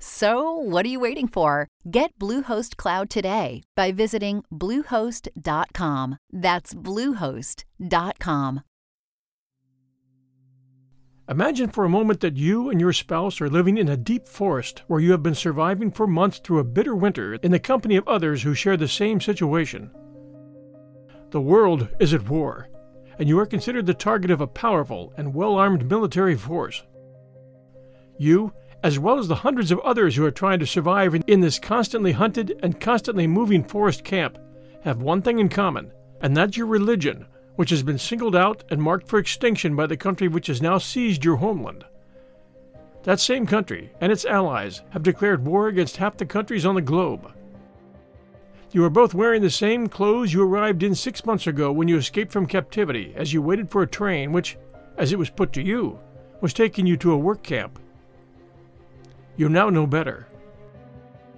So, 0.00 0.52
what 0.52 0.86
are 0.86 0.88
you 0.88 1.00
waiting 1.00 1.26
for? 1.26 1.66
Get 1.90 2.16
Bluehost 2.18 2.76
Cloud 2.76 3.10
today 3.10 3.62
by 3.74 3.90
visiting 3.90 4.44
Bluehost.com. 4.52 6.18
That's 6.32 6.74
Bluehost.com. 6.74 8.60
Imagine 11.28 11.68
for 11.68 11.84
a 11.84 11.90
moment 11.90 12.20
that 12.20 12.38
you 12.38 12.70
and 12.70 12.80
your 12.80 12.92
spouse 12.94 13.40
are 13.40 13.50
living 13.50 13.76
in 13.76 13.88
a 13.90 13.98
deep 13.98 14.26
forest 14.26 14.82
where 14.86 15.00
you 15.00 15.10
have 15.10 15.22
been 15.22 15.34
surviving 15.34 15.90
for 15.90 16.06
months 16.06 16.38
through 16.38 16.60
a 16.60 16.64
bitter 16.64 16.94
winter 16.94 17.34
in 17.34 17.50
the 17.50 17.58
company 17.58 17.96
of 17.96 18.08
others 18.08 18.42
who 18.42 18.54
share 18.54 18.78
the 18.78 18.88
same 18.88 19.20
situation. 19.20 19.90
The 21.30 21.40
world 21.40 21.88
is 22.00 22.14
at 22.14 22.30
war, 22.30 22.68
and 23.18 23.28
you 23.28 23.38
are 23.40 23.46
considered 23.46 23.84
the 23.84 23.92
target 23.92 24.30
of 24.30 24.40
a 24.40 24.46
powerful 24.46 25.12
and 25.18 25.34
well 25.34 25.56
armed 25.56 25.90
military 25.90 26.34
force. 26.34 26.82
You 28.16 28.54
as 28.82 28.98
well 28.98 29.18
as 29.18 29.28
the 29.28 29.34
hundreds 29.34 29.70
of 29.70 29.80
others 29.80 30.16
who 30.16 30.24
are 30.24 30.30
trying 30.30 30.58
to 30.60 30.66
survive 30.66 31.14
in 31.26 31.40
this 31.40 31.58
constantly 31.58 32.12
hunted 32.12 32.58
and 32.62 32.80
constantly 32.80 33.26
moving 33.26 33.64
forest 33.64 34.04
camp, 34.04 34.38
have 34.82 35.02
one 35.02 35.20
thing 35.20 35.38
in 35.38 35.48
common, 35.48 35.90
and 36.20 36.36
that's 36.36 36.56
your 36.56 36.66
religion, 36.66 37.26
which 37.56 37.70
has 37.70 37.82
been 37.82 37.98
singled 37.98 38.36
out 38.36 38.62
and 38.70 38.80
marked 38.80 39.08
for 39.08 39.18
extinction 39.18 39.74
by 39.74 39.86
the 39.86 39.96
country 39.96 40.28
which 40.28 40.46
has 40.46 40.62
now 40.62 40.78
seized 40.78 41.24
your 41.24 41.36
homeland. 41.36 41.84
That 43.02 43.20
same 43.20 43.46
country 43.46 43.90
and 44.00 44.12
its 44.12 44.24
allies 44.24 44.82
have 44.90 45.02
declared 45.02 45.44
war 45.44 45.68
against 45.68 45.96
half 45.96 46.16
the 46.16 46.26
countries 46.26 46.66
on 46.66 46.74
the 46.74 46.80
globe. 46.80 47.32
You 48.70 48.84
are 48.84 48.90
both 48.90 49.14
wearing 49.14 49.42
the 49.42 49.50
same 49.50 49.88
clothes 49.88 50.32
you 50.32 50.42
arrived 50.42 50.82
in 50.82 50.94
six 50.94 51.24
months 51.24 51.46
ago 51.46 51.72
when 51.72 51.88
you 51.88 51.96
escaped 51.96 52.30
from 52.30 52.46
captivity 52.46 53.14
as 53.16 53.32
you 53.32 53.40
waited 53.40 53.70
for 53.70 53.82
a 53.82 53.86
train 53.86 54.30
which, 54.30 54.58
as 54.98 55.12
it 55.12 55.18
was 55.18 55.30
put 55.30 55.52
to 55.54 55.62
you, 55.62 55.98
was 56.40 56.52
taking 56.52 56.86
you 56.86 56.96
to 56.98 57.12
a 57.12 57.18
work 57.18 57.42
camp. 57.42 57.78
You 59.38 59.48
now 59.48 59.70
know 59.70 59.86
better. 59.86 60.26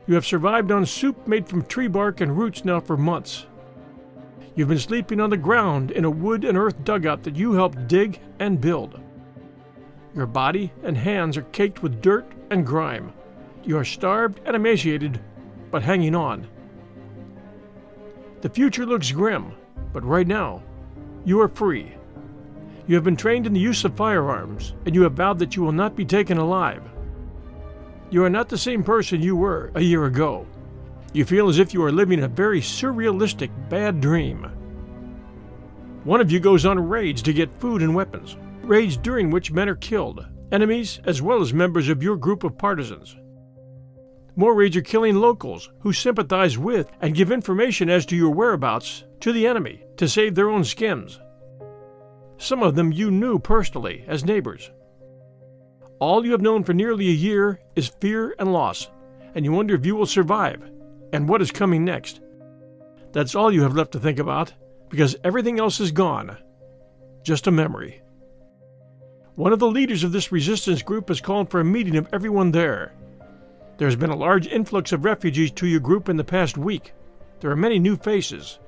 You 0.07 0.15
have 0.15 0.25
survived 0.25 0.73
on 0.73 0.87
soup 0.87 1.29
made 1.29 1.47
from 1.47 1.63
tree 1.67 1.87
bark 1.87 2.23
and 2.23 2.37
roots 2.37 2.65
now 2.65 2.81
for 2.81 2.97
months. 2.97 3.45
You've 4.57 4.69
been 4.69 4.79
sleeping 4.79 5.21
on 5.21 5.29
the 5.29 5.37
ground 5.37 5.91
in 5.91 6.07
a 6.07 6.11
wood 6.11 6.45
and 6.45 6.57
earth 6.57 6.83
dugout 6.83 7.23
that 7.25 7.37
you 7.37 7.53
helped 7.53 7.89
dig 7.89 8.19
and 8.39 8.59
build. 8.59 8.99
Your 10.15 10.27
body 10.27 10.73
and 10.83 10.97
hands 10.97 11.37
are 11.37 11.43
caked 11.43 11.83
with 11.83 12.01
dirt 12.01 12.27
and 12.51 12.67
grime. 12.67 13.13
You 13.65 13.77
are 13.77 13.85
starved 13.85 14.41
and 14.47 14.57
emaciated, 14.57 15.21
but 15.71 15.83
hanging 15.83 16.15
on. 16.15 16.49
The 18.41 18.49
future 18.49 18.87
looks 18.87 19.13
grim, 19.13 19.53
but 19.93 20.05
right 20.05 20.27
now, 20.27 20.63
you 21.27 21.39
are 21.43 21.49
free. 21.49 21.93
You 22.87 22.95
have 22.95 23.05
been 23.05 23.17
trained 23.17 23.47
in 23.47 23.53
the 23.53 23.61
use 23.61 23.85
of 23.85 23.95
firearms, 23.95 24.73
and 24.87 24.95
you 24.95 25.03
have 25.03 25.13
vowed 25.13 25.39
that 25.41 25.55
you 25.55 25.63
will 25.63 25.71
not 25.71 25.95
be 25.95 26.07
taken 26.07 26.39
alive. 26.39 26.90
You 28.11 28.25
are 28.25 28.31
not 28.31 28.49
the 28.49 28.59
same 28.59 28.83
person 28.83 29.23
you 29.23 29.37
were 29.37 29.71
a 29.77 29.81
year 29.81 30.07
ago. 30.07 30.45
You 31.13 31.25
feel 31.25 31.49
as 31.49 31.61
if 31.61 31.73
you 31.73 31.85
are 31.85 31.93
living 31.93 32.23
a 32.23 32.29
very 32.29 32.61
surrealistic 32.61 33.51
bad 33.69 34.01
dream. 34.01 34.51
One 36.03 36.21
of 36.21 36.33
you 36.33 36.41
goes 36.41 36.67
on 36.67 36.89
raids 36.89 37.23
to 37.23 37.33
get 37.33 37.57
food 37.59 37.83
and 37.83 37.95
weapons, 37.95 38.37
raids 38.63 38.97
during 38.97 39.31
which 39.31 39.53
men 39.53 39.69
are 39.69 39.77
killed, 39.77 40.27
enemies 40.51 41.01
as 41.05 41.23
well 41.23 41.41
as 41.41 41.55
members 41.55 41.89
of 41.89 42.03
your 42.03 42.17
group 42.17 42.43
of 42.43 42.59
partisans. 42.59 43.17
More 44.35 44.55
raids 44.55 44.77
are 44.77 44.83
killing 44.83 45.17
locals 45.17 45.71
who 45.81 45.93
sympathize 45.93 46.59
with 46.59 46.91
and 47.01 47.15
give 47.15 47.31
information 47.31 47.89
as 47.89 48.07
to 48.07 48.17
your 48.17 48.31
whereabouts 48.31 49.05
to 49.21 49.33
the 49.33 49.47
enemy 49.47 49.85
to 49.99 50.09
save 50.09 50.35
their 50.35 50.51
own 50.51 50.65
skins. 50.65 51.21
Some 52.39 52.63
of 52.63 52.75
them 52.75 52.91
you 52.91 53.11
knew 53.11 53.39
personally 53.39 54.05
as 54.09 54.25
neighbors. 54.25 54.71
All 56.01 56.25
you 56.25 56.33
have 56.33 56.41
known 56.41 56.65
for 56.65 56.73
nearly 56.73 57.09
a 57.09 57.13
year 57.13 57.61
is 57.77 57.93
fear 58.01 58.35
and 58.39 58.55
loss, 58.55 58.89
and 59.35 59.45
you 59.45 59.53
wonder 59.53 59.75
if 59.75 59.85
you 59.85 59.95
will 59.95 60.07
survive 60.07 60.63
and 61.13 61.29
what 61.29 61.43
is 61.43 61.51
coming 61.51 61.85
next. 61.85 62.23
That's 63.13 63.35
all 63.35 63.53
you 63.53 63.63
have 63.63 63.75
left 63.75 63.93
to 63.93 64.01
think 64.01 64.19
about, 64.19 64.55
because 64.89 65.17
everything 65.25 65.61
else 65.61 65.79
is 65.79 65.93
gone. 65.93 66.39
Just 67.23 67.47
a 67.49 67.51
memory. 67.51 68.01
One 69.35 69.53
of 69.53 69.59
the 69.59 69.71
leaders 69.71 70.03
of 70.03 70.13
this 70.13 70.33
resistance 70.33 70.81
group 70.81 71.09
has 71.09 71.21
called 71.21 71.51
for 71.51 71.61
a 71.61 71.65
meeting 71.65 71.97
of 71.97 72.09
everyone 72.15 72.51
there. 72.51 72.95
There 73.77 73.89
has 73.89 73.97
been 73.97 74.11
a 74.11 74.17
large 74.17 74.47
influx 74.47 74.93
of 74.93 75.05
refugees 75.05 75.51
to 75.53 75.67
your 75.67 75.81
group 75.81 76.09
in 76.09 76.17
the 76.17 76.25
past 76.25 76.57
week. 76.57 76.95
There 77.41 77.51
are 77.51 77.57
many 77.57 77.79
new 77.79 77.97
faces. 77.97 78.59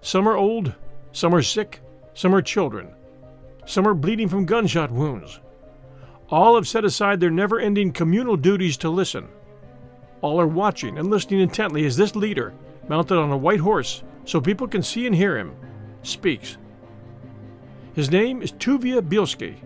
Some 0.00 0.28
are 0.28 0.36
old, 0.36 0.74
some 1.12 1.32
are 1.32 1.42
sick, 1.42 1.80
some 2.14 2.34
are 2.34 2.42
children. 2.42 2.92
Some 3.66 3.86
are 3.86 3.94
bleeding 3.94 4.28
from 4.28 4.46
gunshot 4.46 4.90
wounds. 4.90 5.38
All 6.32 6.54
have 6.54 6.66
set 6.66 6.86
aside 6.86 7.20
their 7.20 7.30
never 7.30 7.60
ending 7.60 7.92
communal 7.92 8.38
duties 8.38 8.78
to 8.78 8.88
listen. 8.88 9.28
All 10.22 10.40
are 10.40 10.46
watching 10.46 10.96
and 10.96 11.10
listening 11.10 11.40
intently 11.40 11.84
as 11.84 11.98
this 11.98 12.16
leader, 12.16 12.54
mounted 12.88 13.18
on 13.18 13.30
a 13.30 13.36
white 13.36 13.60
horse 13.60 14.02
so 14.24 14.40
people 14.40 14.66
can 14.66 14.82
see 14.82 15.06
and 15.06 15.14
hear 15.14 15.36
him, 15.36 15.54
speaks. 16.02 16.56
His 17.92 18.10
name 18.10 18.40
is 18.40 18.50
Tuvia 18.52 19.02
Bielski. 19.02 19.56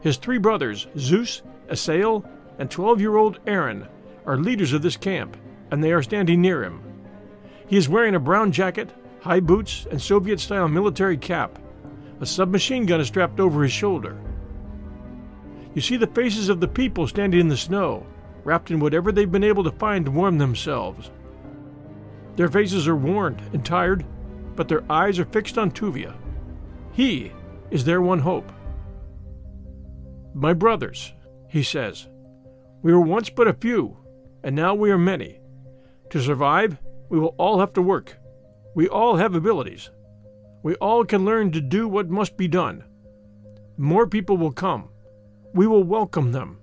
His 0.00 0.16
three 0.16 0.38
brothers, 0.38 0.86
Zeus, 0.96 1.42
Asael, 1.68 2.24
and 2.60 2.70
12 2.70 3.00
year 3.00 3.16
old 3.16 3.40
Aaron, 3.44 3.88
are 4.26 4.36
leaders 4.36 4.72
of 4.72 4.82
this 4.82 4.96
camp, 4.96 5.36
and 5.72 5.82
they 5.82 5.92
are 5.92 6.04
standing 6.04 6.40
near 6.40 6.62
him. 6.62 6.80
He 7.66 7.76
is 7.76 7.88
wearing 7.88 8.14
a 8.14 8.20
brown 8.20 8.52
jacket, 8.52 8.90
high 9.22 9.40
boots, 9.40 9.88
and 9.90 10.00
Soviet 10.00 10.38
style 10.38 10.68
military 10.68 11.16
cap. 11.16 11.58
A 12.20 12.26
submachine 12.26 12.86
gun 12.86 13.00
is 13.00 13.08
strapped 13.08 13.40
over 13.40 13.64
his 13.64 13.72
shoulder. 13.72 14.16
You 15.74 15.80
see 15.80 15.96
the 15.96 16.06
faces 16.06 16.48
of 16.48 16.60
the 16.60 16.68
people 16.68 17.08
standing 17.08 17.40
in 17.40 17.48
the 17.48 17.56
snow, 17.56 18.06
wrapped 18.44 18.70
in 18.70 18.78
whatever 18.78 19.10
they've 19.10 19.30
been 19.30 19.42
able 19.42 19.64
to 19.64 19.72
find 19.72 20.04
to 20.04 20.10
warm 20.10 20.38
themselves. 20.38 21.10
Their 22.36 22.48
faces 22.48 22.86
are 22.86 22.96
worn 22.96 23.40
and 23.52 23.64
tired, 23.64 24.04
but 24.54 24.68
their 24.68 24.84
eyes 24.90 25.18
are 25.18 25.24
fixed 25.24 25.58
on 25.58 25.72
Tuvia. 25.72 26.14
He 26.92 27.32
is 27.72 27.84
their 27.84 28.00
one 28.00 28.20
hope. 28.20 28.50
My 30.32 30.52
brothers, 30.52 31.12
he 31.48 31.64
says, 31.64 32.08
we 32.82 32.92
were 32.92 33.00
once 33.00 33.30
but 33.30 33.48
a 33.48 33.54
few, 33.54 33.96
and 34.44 34.54
now 34.54 34.74
we 34.74 34.90
are 34.92 34.98
many. 34.98 35.40
To 36.10 36.20
survive, 36.20 36.78
we 37.08 37.18
will 37.18 37.34
all 37.36 37.58
have 37.58 37.72
to 37.72 37.82
work. 37.82 38.16
We 38.76 38.88
all 38.88 39.16
have 39.16 39.34
abilities. 39.34 39.90
We 40.62 40.74
all 40.76 41.04
can 41.04 41.24
learn 41.24 41.50
to 41.52 41.60
do 41.60 41.88
what 41.88 42.08
must 42.08 42.36
be 42.36 42.46
done. 42.46 42.84
More 43.76 44.06
people 44.06 44.36
will 44.36 44.52
come 44.52 44.90
we 45.54 45.66
will 45.66 45.84
welcome 45.84 46.32
them 46.32 46.58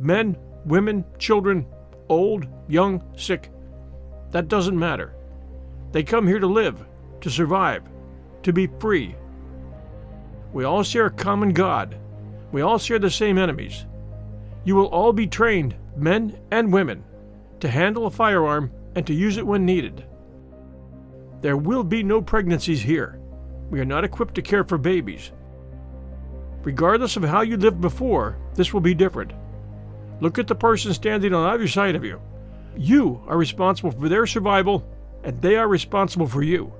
men, 0.00 0.36
women, 0.64 1.04
children, 1.18 1.64
old, 2.08 2.46
young, 2.68 3.02
sick. 3.16 3.50
That 4.32 4.48
doesn't 4.48 4.78
matter. 4.78 5.14
They 5.92 6.02
come 6.02 6.26
here 6.26 6.40
to 6.40 6.46
live, 6.46 6.84
to 7.20 7.30
survive, 7.30 7.84
to 8.42 8.52
be 8.52 8.66
free. 8.80 9.14
We 10.52 10.64
all 10.64 10.82
share 10.82 11.06
a 11.06 11.10
common 11.10 11.52
God. 11.52 11.96
We 12.50 12.62
all 12.62 12.78
share 12.78 12.98
the 12.98 13.10
same 13.10 13.38
enemies. 13.38 13.86
You 14.64 14.74
will 14.74 14.86
all 14.86 15.12
be 15.12 15.26
trained, 15.26 15.76
men 15.96 16.38
and 16.50 16.72
women, 16.72 17.04
to 17.60 17.68
handle 17.68 18.06
a 18.06 18.10
firearm 18.10 18.72
and 18.96 19.06
to 19.06 19.14
use 19.14 19.36
it 19.36 19.46
when 19.46 19.64
needed. 19.64 20.04
There 21.40 21.56
will 21.56 21.84
be 21.84 22.02
no 22.02 22.20
pregnancies 22.20 22.82
here. 22.82 23.20
We 23.70 23.80
are 23.80 23.84
not 23.84 24.04
equipped 24.04 24.34
to 24.34 24.42
care 24.42 24.64
for 24.64 24.78
babies. 24.78 25.32
Regardless 26.62 27.16
of 27.16 27.24
how 27.24 27.40
you 27.40 27.56
lived 27.56 27.80
before, 27.80 28.36
this 28.54 28.72
will 28.72 28.80
be 28.80 28.94
different. 28.94 29.32
Look 30.20 30.38
at 30.38 30.46
the 30.46 30.54
person 30.54 30.94
standing 30.94 31.34
on 31.34 31.48
either 31.50 31.66
side 31.66 31.96
of 31.96 32.04
you. 32.04 32.20
You 32.76 33.20
are 33.26 33.36
responsible 33.36 33.90
for 33.90 34.08
their 34.08 34.26
survival, 34.26 34.86
and 35.24 35.40
they 35.42 35.56
are 35.56 35.68
responsible 35.68 36.26
for 36.26 36.42
you. 36.42 36.72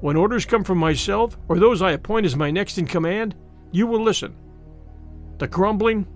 When 0.00 0.16
orders 0.16 0.46
come 0.46 0.64
from 0.64 0.78
myself 0.78 1.36
or 1.48 1.58
those 1.58 1.82
I 1.82 1.92
appoint 1.92 2.26
as 2.26 2.36
my 2.36 2.50
next 2.50 2.78
in 2.78 2.86
command, 2.86 3.34
you 3.72 3.86
will 3.86 4.02
listen. 4.02 4.34
The 5.38 5.46
grumbling, 5.46 6.06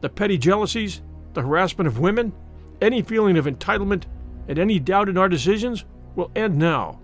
the 0.00 0.08
petty 0.08 0.38
jealousies, 0.38 1.02
the 1.34 1.42
harassment 1.42 1.88
of 1.88 1.98
women, 1.98 2.32
any 2.80 3.02
feeling 3.02 3.36
of 3.36 3.46
entitlement, 3.46 4.04
and 4.48 4.58
any 4.58 4.78
doubt 4.78 5.08
in 5.08 5.18
our 5.18 5.28
decisions 5.28 5.84
will 6.16 6.30
end 6.34 6.58
now. 6.58 7.00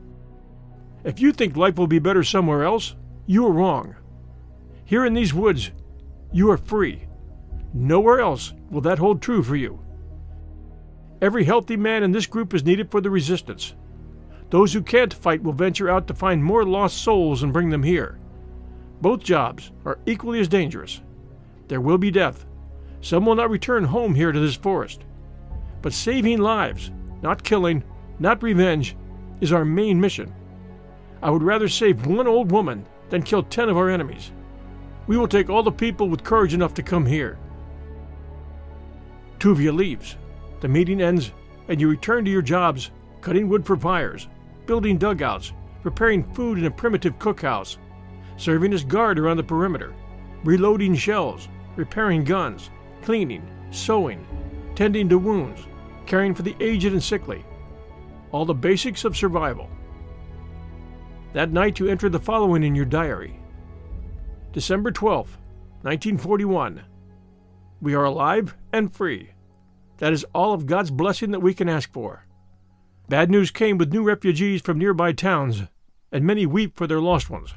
If 1.05 1.21
you 1.21 1.33
think 1.33 1.57
life 1.57 1.77
will 1.77 1.87
be 1.87 1.99
better 1.99 2.23
somewhere 2.23 2.65
else, 2.65 2.95
you 3.27 3.47
are 3.47 3.53
wrong. 3.53 3.97
Here 4.91 5.07
in 5.07 5.15
these 5.15 5.33
woods, 5.33 5.71
you 6.33 6.51
are 6.51 6.57
free. 6.57 7.05
Nowhere 7.73 8.19
else 8.19 8.55
will 8.73 8.81
that 8.81 8.99
hold 8.99 9.23
true 9.23 9.41
for 9.41 9.55
you. 9.55 9.79
Every 11.23 11.45
healthy 11.45 11.77
man 11.77 12.03
in 12.03 12.11
this 12.11 12.27
group 12.27 12.53
is 12.53 12.65
needed 12.65 12.91
for 12.91 13.01
the 13.01 13.09
resistance. 13.09 13.77
Those 14.51 14.73
who 14.73 14.83
can't 14.83 15.15
fight 15.15 15.45
will 15.45 15.53
venture 15.53 15.89
out 15.89 16.09
to 16.09 16.15
find 16.15 16.43
more 16.43 16.65
lost 16.65 17.05
souls 17.05 17.45
and 17.45 17.53
bring 17.53 17.71
them 17.71 17.85
here. 17.85 18.19
Both 19.01 19.23
jobs 19.23 19.71
are 19.85 20.01
equally 20.07 20.41
as 20.41 20.49
dangerous. 20.49 21.03
There 21.69 21.81
will 21.81 21.97
be 21.97 22.11
death. 22.11 22.45
Some 23.01 23.25
will 23.27 23.37
not 23.37 23.49
return 23.49 23.85
home 23.85 24.17
here 24.17 24.33
to 24.33 24.41
this 24.41 24.57
forest. 24.57 25.05
But 25.83 25.93
saving 25.93 26.39
lives, 26.39 26.91
not 27.23 27.45
killing, 27.45 27.85
not 28.19 28.43
revenge, 28.43 28.97
is 29.41 29.53
our 29.53 29.65
main 29.65 30.01
mission. 30.01 30.35
I 31.23 31.31
would 31.31 31.45
rather 31.45 31.69
save 31.69 32.07
one 32.07 32.27
old 32.27 32.51
woman 32.51 32.85
than 33.09 33.23
kill 33.23 33.45
ten 33.45 33.69
of 33.69 33.77
our 33.77 33.89
enemies. 33.89 34.33
We 35.11 35.17
will 35.17 35.27
take 35.27 35.51
all 35.51 35.65
the 35.65 35.73
people 35.73 36.09
with 36.09 36.23
courage 36.23 36.55
enough 36.55 36.73
to 36.75 36.85
come 36.85 37.05
here. 37.05 37.37
Tuvia 39.41 39.75
leaves. 39.75 40.17
The 40.61 40.69
meeting 40.69 41.03
ends, 41.03 41.33
and 41.67 41.81
you 41.81 41.91
return 41.91 42.25
to 42.25 42.31
your 42.31 42.43
jobs 42.43 42.93
cutting 43.21 43.49
wood 43.49 43.67
for 43.67 43.77
fires, 43.77 44.29
building 44.67 44.99
dugouts, 44.99 45.53
preparing 45.83 46.23
food 46.33 46.59
in 46.59 46.67
a 46.67 46.71
primitive 46.71 47.19
cookhouse, 47.19 47.77
serving 48.37 48.73
as 48.73 48.85
guard 48.85 49.19
around 49.19 49.39
the 49.39 49.43
perimeter, 49.43 49.93
reloading 50.45 50.95
shells, 50.95 51.49
repairing 51.75 52.23
guns, 52.23 52.71
cleaning, 53.03 53.43
sewing, 53.73 54.25
tending 54.77 55.09
to 55.09 55.19
wounds, 55.19 55.67
caring 56.07 56.37
for 56.37 56.43
the 56.43 56.55
aged 56.61 56.93
and 56.93 57.03
sickly. 57.03 57.45
All 58.31 58.45
the 58.45 58.55
basics 58.55 59.05
of 59.05 59.17
survival. 59.17 59.69
That 61.33 61.51
night 61.51 61.81
you 61.81 61.89
enter 61.89 62.09
the 62.09 62.21
following 62.21 62.63
in 62.63 62.77
your 62.77 62.85
diary 62.85 63.41
December 64.53 64.91
12th, 64.91 65.39
1941. 65.83 66.83
We 67.81 67.95
are 67.95 68.03
alive 68.03 68.57
and 68.73 68.93
free. 68.93 69.31
That 69.99 70.13
is 70.13 70.27
all 70.35 70.53
of 70.53 70.67
God's 70.67 70.91
blessing 70.91 71.31
that 71.31 71.39
we 71.39 71.55
can 71.55 71.69
ask 71.69 71.93
for. 71.93 72.27
Bad 73.09 73.31
news 73.31 73.53
came 73.53 73.79
with 73.79 73.93
new 73.93 74.03
refugees 74.03 74.61
from 74.61 74.77
nearby 74.77 75.13
towns, 75.13 75.63
and 76.11 76.25
many 76.25 76.47
weep 76.47 76.77
for 76.77 76.89
their 76.89 77.01
lost 77.01 77.31
ones. 77.31 77.55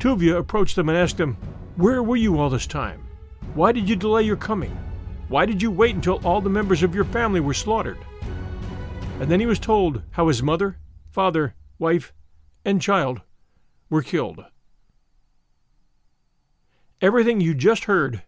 Tuvia 0.00 0.36
approached 0.36 0.74
them 0.74 0.88
and 0.88 0.98
asked 0.98 1.18
them, 1.18 1.36
Where 1.76 2.02
were 2.02 2.16
you 2.16 2.40
all 2.40 2.50
this 2.50 2.66
time? 2.66 3.06
Why 3.54 3.70
did 3.70 3.88
you 3.88 3.94
delay 3.94 4.24
your 4.24 4.34
coming? 4.34 4.76
Why 5.28 5.46
did 5.46 5.62
you 5.62 5.70
wait 5.70 5.94
until 5.94 6.20
all 6.26 6.40
the 6.40 6.50
members 6.50 6.82
of 6.82 6.96
your 6.96 7.04
family 7.04 7.38
were 7.38 7.54
slaughtered? 7.54 7.98
And 9.20 9.30
then 9.30 9.38
he 9.38 9.46
was 9.46 9.60
told 9.60 10.02
how 10.10 10.26
his 10.26 10.42
mother, 10.42 10.78
father, 11.12 11.54
wife, 11.78 12.12
and 12.64 12.82
child 12.82 13.20
were 13.88 14.02
killed. 14.02 14.44
Everything 17.02 17.40
you 17.40 17.52
just 17.52 17.86
heard 17.86 18.22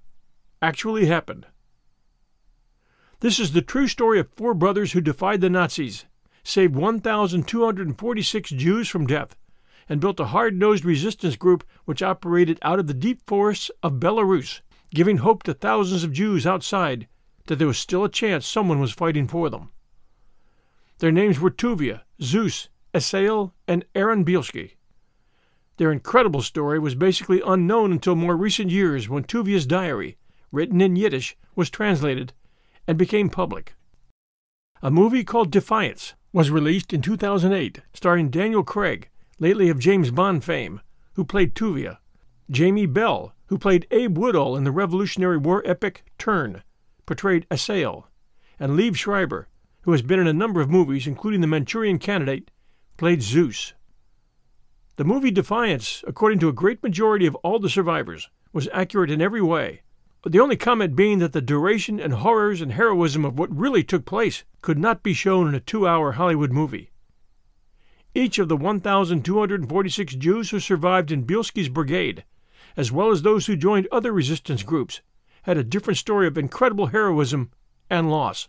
actually 0.60 1.06
happened. 1.06 1.46
This 3.20 3.38
is 3.38 3.52
the 3.52 3.62
true 3.62 3.86
story 3.86 4.18
of 4.18 4.32
four 4.34 4.52
brothers 4.52 4.90
who 4.90 5.00
defied 5.00 5.40
the 5.40 5.48
Nazis, 5.48 6.06
saved 6.42 6.74
1,246 6.74 8.50
Jews 8.50 8.88
from 8.88 9.06
death, 9.06 9.36
and 9.88 10.00
built 10.00 10.18
a 10.18 10.26
hard 10.26 10.58
nosed 10.58 10.84
resistance 10.84 11.36
group 11.36 11.62
which 11.84 12.02
operated 12.02 12.58
out 12.62 12.80
of 12.80 12.88
the 12.88 12.94
deep 12.94 13.20
forests 13.28 13.70
of 13.80 14.00
Belarus, 14.00 14.60
giving 14.92 15.18
hope 15.18 15.44
to 15.44 15.54
thousands 15.54 16.02
of 16.02 16.12
Jews 16.12 16.44
outside 16.44 17.06
that 17.46 17.60
there 17.60 17.68
was 17.68 17.78
still 17.78 18.02
a 18.02 18.08
chance 18.08 18.44
someone 18.44 18.80
was 18.80 18.90
fighting 18.90 19.28
for 19.28 19.50
them. 19.50 19.70
Their 20.98 21.12
names 21.12 21.38
were 21.38 21.50
Tuvia, 21.50 22.00
Zeus, 22.20 22.70
Asael, 22.92 23.52
and 23.68 23.84
Aaron 23.94 24.24
Bielski. 24.24 24.72
Their 25.76 25.90
incredible 25.90 26.42
story 26.42 26.78
was 26.78 26.94
basically 26.94 27.42
unknown 27.44 27.92
until 27.92 28.14
more 28.14 28.36
recent 28.36 28.70
years 28.70 29.08
when 29.08 29.24
Tuvia's 29.24 29.66
diary, 29.66 30.16
written 30.52 30.80
in 30.80 30.96
Yiddish, 30.96 31.36
was 31.56 31.70
translated 31.70 32.32
and 32.86 32.96
became 32.96 33.28
public. 33.28 33.74
A 34.82 34.90
movie 34.90 35.24
called 35.24 35.50
Defiance 35.50 36.14
was 36.32 36.50
released 36.50 36.92
in 36.92 37.00
2008, 37.00 37.80
starring 37.92 38.28
Daniel 38.28 38.62
Craig, 38.62 39.08
lately 39.38 39.68
of 39.68 39.78
James 39.78 40.10
Bond 40.10 40.44
fame, 40.44 40.80
who 41.14 41.24
played 41.24 41.54
Tuvia, 41.54 41.98
Jamie 42.50 42.86
Bell, 42.86 43.34
who 43.46 43.58
played 43.58 43.86
Abe 43.90 44.18
Woodhull 44.18 44.56
in 44.56 44.64
the 44.64 44.72
Revolutionary 44.72 45.38
War 45.38 45.62
epic 45.64 46.04
Turn, 46.18 46.62
portrayed 47.06 47.46
Asael, 47.50 48.04
and 48.58 48.72
Liev 48.72 48.96
Schreiber, 48.96 49.48
who 49.82 49.92
has 49.92 50.02
been 50.02 50.20
in 50.20 50.26
a 50.26 50.32
number 50.32 50.60
of 50.60 50.70
movies, 50.70 51.06
including 51.06 51.40
The 51.40 51.46
Manchurian 51.46 51.98
Candidate, 51.98 52.50
played 52.96 53.22
Zeus. 53.22 53.74
The 54.96 55.04
movie 55.04 55.32
Defiance, 55.32 56.04
according 56.06 56.38
to 56.38 56.48
a 56.48 56.52
great 56.52 56.80
majority 56.82 57.26
of 57.26 57.34
all 57.36 57.58
the 57.58 57.68
survivors, 57.68 58.30
was 58.52 58.68
accurate 58.72 59.10
in 59.10 59.20
every 59.20 59.42
way, 59.42 59.82
the 60.24 60.38
only 60.38 60.56
comment 60.56 60.94
being 60.94 61.18
that 61.18 61.32
the 61.32 61.42
duration 61.42 61.98
and 61.98 62.14
horrors 62.14 62.60
and 62.60 62.70
heroism 62.70 63.24
of 63.24 63.36
what 63.36 63.54
really 63.54 63.82
took 63.82 64.04
place 64.04 64.44
could 64.62 64.78
not 64.78 65.02
be 65.02 65.12
shown 65.12 65.48
in 65.48 65.54
a 65.54 65.58
two 65.58 65.86
hour 65.86 66.12
Hollywood 66.12 66.52
movie. 66.52 66.92
Each 68.14 68.38
of 68.38 68.48
the 68.48 68.56
1,246 68.56 70.14
Jews 70.14 70.50
who 70.50 70.60
survived 70.60 71.10
in 71.10 71.26
Bielski's 71.26 71.68
brigade, 71.68 72.24
as 72.76 72.92
well 72.92 73.10
as 73.10 73.22
those 73.22 73.46
who 73.46 73.56
joined 73.56 73.88
other 73.90 74.12
resistance 74.12 74.62
groups, 74.62 75.00
had 75.42 75.58
a 75.58 75.64
different 75.64 75.98
story 75.98 76.28
of 76.28 76.38
incredible 76.38 76.86
heroism 76.86 77.50
and 77.90 78.10
loss. 78.10 78.48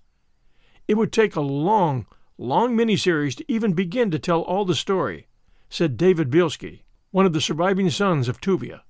It 0.87 0.93
would 0.93 1.11
take 1.11 1.35
a 1.35 1.41
long, 1.41 2.05
long 2.37 2.77
miniseries 2.77 3.35
to 3.37 3.51
even 3.51 3.73
begin 3.73 4.11
to 4.11 4.19
tell 4.19 4.41
all 4.41 4.63
the 4.63 4.75
story, 4.75 5.27
said 5.75 5.97
David 5.97 6.29
Bielski, 6.31 6.83
one 7.11 7.25
of 7.25 7.33
the 7.33 7.41
surviving 7.41 7.89
sons 7.89 8.29
of 8.29 8.39
Tuvia. 8.39 8.83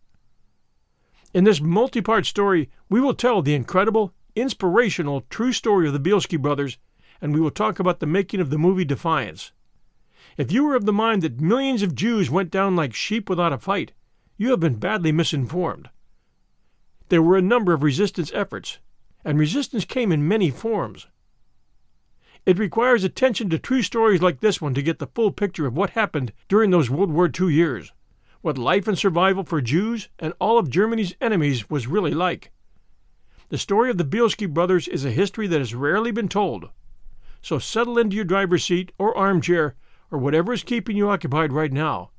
In 1.34 1.44
this 1.44 1.60
multi 1.60 2.00
part 2.00 2.28
story, 2.28 2.70
we 2.90 3.02
will 3.02 3.16
tell 3.16 3.42
the 3.42 3.56
incredible, 3.56 4.14
inspirational, 4.36 5.22
true 5.32 5.52
story 5.52 5.88
of 5.88 5.94
the 5.94 6.00
Bielski 6.00 6.40
brothers, 6.40 6.78
and 7.20 7.34
we 7.34 7.42
will 7.42 7.50
talk 7.50 7.80
about 7.80 8.02
the 8.02 8.06
making 8.06 8.40
of 8.40 8.52
the 8.52 8.60
movie 8.60 8.86
Defiance. 8.86 9.52
If 10.38 10.52
you 10.52 10.70
are 10.70 10.76
of 10.76 10.86
the 10.86 10.94
mind 10.94 11.24
that 11.24 11.42
millions 11.42 11.82
of 11.82 11.96
Jews 11.96 12.30
went 12.30 12.52
down 12.52 12.76
like 12.76 12.94
sheep 12.94 13.32
without 13.32 13.52
a 13.52 13.58
fight, 13.58 13.94
you 14.38 14.52
have 14.52 14.60
been 14.60 14.76
badly 14.76 15.12
misinformed. 15.12 15.90
There 17.10 17.24
were 17.24 17.36
a 17.36 17.42
number 17.42 17.74
of 17.74 17.82
resistance 17.82 18.32
efforts, 18.32 18.78
and 19.24 19.40
resistance 19.40 19.86
came 19.86 20.12
in 20.12 20.28
many 20.28 20.52
forms. 20.52 21.08
It 22.46 22.60
requires 22.60 23.04
attention 23.04 23.50
to 23.50 23.60
true 23.60 23.82
stories 23.82 24.22
like 24.22 24.40
this 24.40 24.62
one 24.62 24.74
to 24.76 24.82
get 24.82 25.00
the 25.00 25.08
full 25.08 25.32
picture 25.32 25.66
of 25.66 25.76
what 25.76 25.92
happened 25.92 26.32
during 26.48 26.72
those 26.72 26.90
World 26.90 27.12
War 27.12 27.30
II 27.30 27.54
years 27.54 27.92
what 28.46 28.60
life 28.60 28.88
and 28.88 28.96
survival 28.96 29.44
for 29.44 29.60
Jews 29.60 30.08
and 30.20 30.32
all 30.40 30.60
of 30.60 30.70
Germany's 30.70 31.16
enemies 31.20 31.68
was 31.68 31.88
really 31.88 32.12
like. 32.12 32.52
The 33.50 33.58
story 33.58 33.90
of 33.90 33.98
the 33.98 34.06
Bielski 34.06 34.48
brothers 34.48 34.88
is 34.88 35.04
a 35.04 35.10
history 35.10 35.48
that 35.48 35.58
has 35.58 35.74
rarely 35.74 36.12
been 36.12 36.30
told. 36.30 36.70
So 37.42 37.58
settle 37.58 37.98
into 37.98 38.16
your 38.16 38.24
driver's 38.24 38.64
seat 38.64 38.92
or 39.00 39.18
armchair 39.18 39.74
or 40.12 40.20
whatever 40.20 40.54
is 40.54 40.62
keeping 40.62 40.96
you 40.96 41.10
occupied 41.10 41.54
right 41.54 41.74
now. 41.74 42.12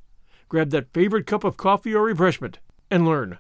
Grab 0.48 0.70
that 0.70 0.92
favorite 0.92 1.28
cup 1.28 1.44
of 1.44 1.56
coffee 1.56 1.94
or 1.94 2.02
refreshment 2.02 2.58
and 2.90 3.06
learn. 3.06 3.38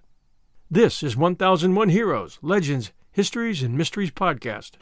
This 0.70 1.02
is 1.02 1.16
1001 1.16 1.88
Heroes, 1.88 2.38
Legends, 2.40 2.92
Histories, 3.10 3.64
and 3.64 3.76
Mysteries 3.76 4.12
podcast. 4.12 4.74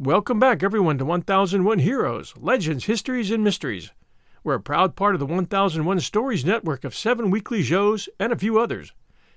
Welcome 0.00 0.38
back, 0.38 0.62
everyone, 0.62 0.96
to 0.98 1.04
1001 1.04 1.80
Heroes, 1.80 2.32
Legends, 2.36 2.84
Histories, 2.84 3.32
and 3.32 3.42
Mysteries. 3.42 3.90
We're 4.44 4.54
a 4.54 4.60
proud 4.60 4.94
part 4.94 5.16
of 5.16 5.18
the 5.18 5.26
1001 5.26 5.98
Stories 5.98 6.44
network 6.44 6.84
of 6.84 6.94
seven 6.94 7.32
weekly 7.32 7.64
shows 7.64 8.08
and 8.20 8.32
a 8.32 8.38
few 8.38 8.60
others, 8.60 8.92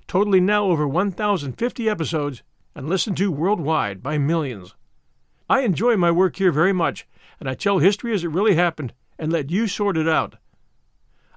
totaling 0.08 0.46
now 0.46 0.66
over 0.66 0.88
1,050 0.88 1.90
episodes 1.90 2.44
and 2.76 2.88
listened 2.88 3.18
to 3.18 3.32
worldwide 3.32 4.04
by 4.04 4.20
millions. 4.20 4.76
I 5.50 5.62
enjoy 5.62 5.98
my 5.98 6.12
work 6.12 6.36
here 6.36 6.52
very 6.52 6.74
much, 6.74 7.08
and 7.40 7.50
I 7.50 7.56
tell 7.56 7.80
history 7.80 8.14
as 8.14 8.24
it 8.24 8.30
really 8.30 8.54
happened 8.54 8.94
and 9.18 9.32
let 9.32 9.50
you 9.50 9.66
sort 9.66 9.98
it 9.98 10.08
out. 10.08 10.36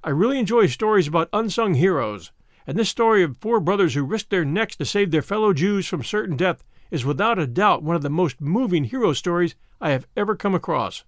I 0.05 0.11
really 0.11 0.39
enjoy 0.39 0.67
stories 0.67 1.09
about 1.09 1.31
unsung 1.33 1.73
heroes, 1.73 2.31
and 2.67 2.77
this 2.77 2.91
story 2.91 3.23
of 3.23 3.39
four 3.39 3.59
brothers 3.59 3.95
who 3.95 4.05
risked 4.05 4.29
their 4.29 4.45
necks 4.45 4.77
to 4.77 4.85
save 4.85 5.13
their 5.13 5.23
fellow 5.23 5.55
Jews 5.55 5.87
from 5.87 6.05
certain 6.05 6.37
death 6.37 6.63
is 6.95 7.05
without 7.05 7.41
a 7.41 7.47
doubt 7.47 7.83
one 7.83 7.97
of 7.97 8.03
the 8.03 8.09
most 8.09 8.41
moving 8.41 8.85
hero 8.85 9.13
stories 9.13 9.57
I 9.81 9.91
have 9.91 10.07
ever 10.17 10.37
come 10.37 10.55
across. 10.55 11.03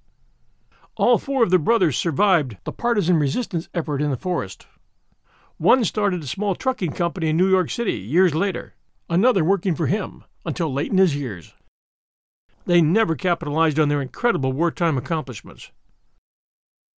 All 0.96 1.16
four 1.16 1.44
of 1.44 1.50
the 1.50 1.60
brothers 1.60 1.96
survived 1.96 2.56
the 2.64 2.72
partisan 2.72 3.18
resistance 3.18 3.68
effort 3.72 4.02
in 4.02 4.10
the 4.10 4.16
forest. 4.16 4.66
One 5.58 5.84
started 5.84 6.24
a 6.24 6.26
small 6.26 6.56
trucking 6.56 6.90
company 6.90 7.28
in 7.28 7.36
New 7.36 7.48
York 7.48 7.70
City 7.70 7.92
years 7.92 8.34
later, 8.34 8.74
another 9.08 9.44
working 9.44 9.76
for 9.76 9.86
him 9.86 10.24
until 10.44 10.72
late 10.72 10.90
in 10.90 10.98
his 10.98 11.14
years. 11.14 11.54
They 12.64 12.82
never 12.82 13.14
capitalized 13.14 13.78
on 13.78 13.88
their 13.88 14.02
incredible 14.02 14.52
wartime 14.52 14.98
accomplishments. 14.98 15.70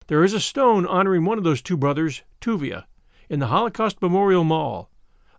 There 0.07 0.25
is 0.25 0.33
a 0.33 0.40
stone 0.40 0.87
honoring 0.87 1.26
one 1.26 1.37
of 1.37 1.45
those 1.45 1.61
two 1.61 1.76
brothers, 1.76 2.23
Tuvia, 2.40 2.87
in 3.28 3.38
the 3.38 3.49
Holocaust 3.49 4.00
Memorial 4.00 4.45
Mall, 4.45 4.90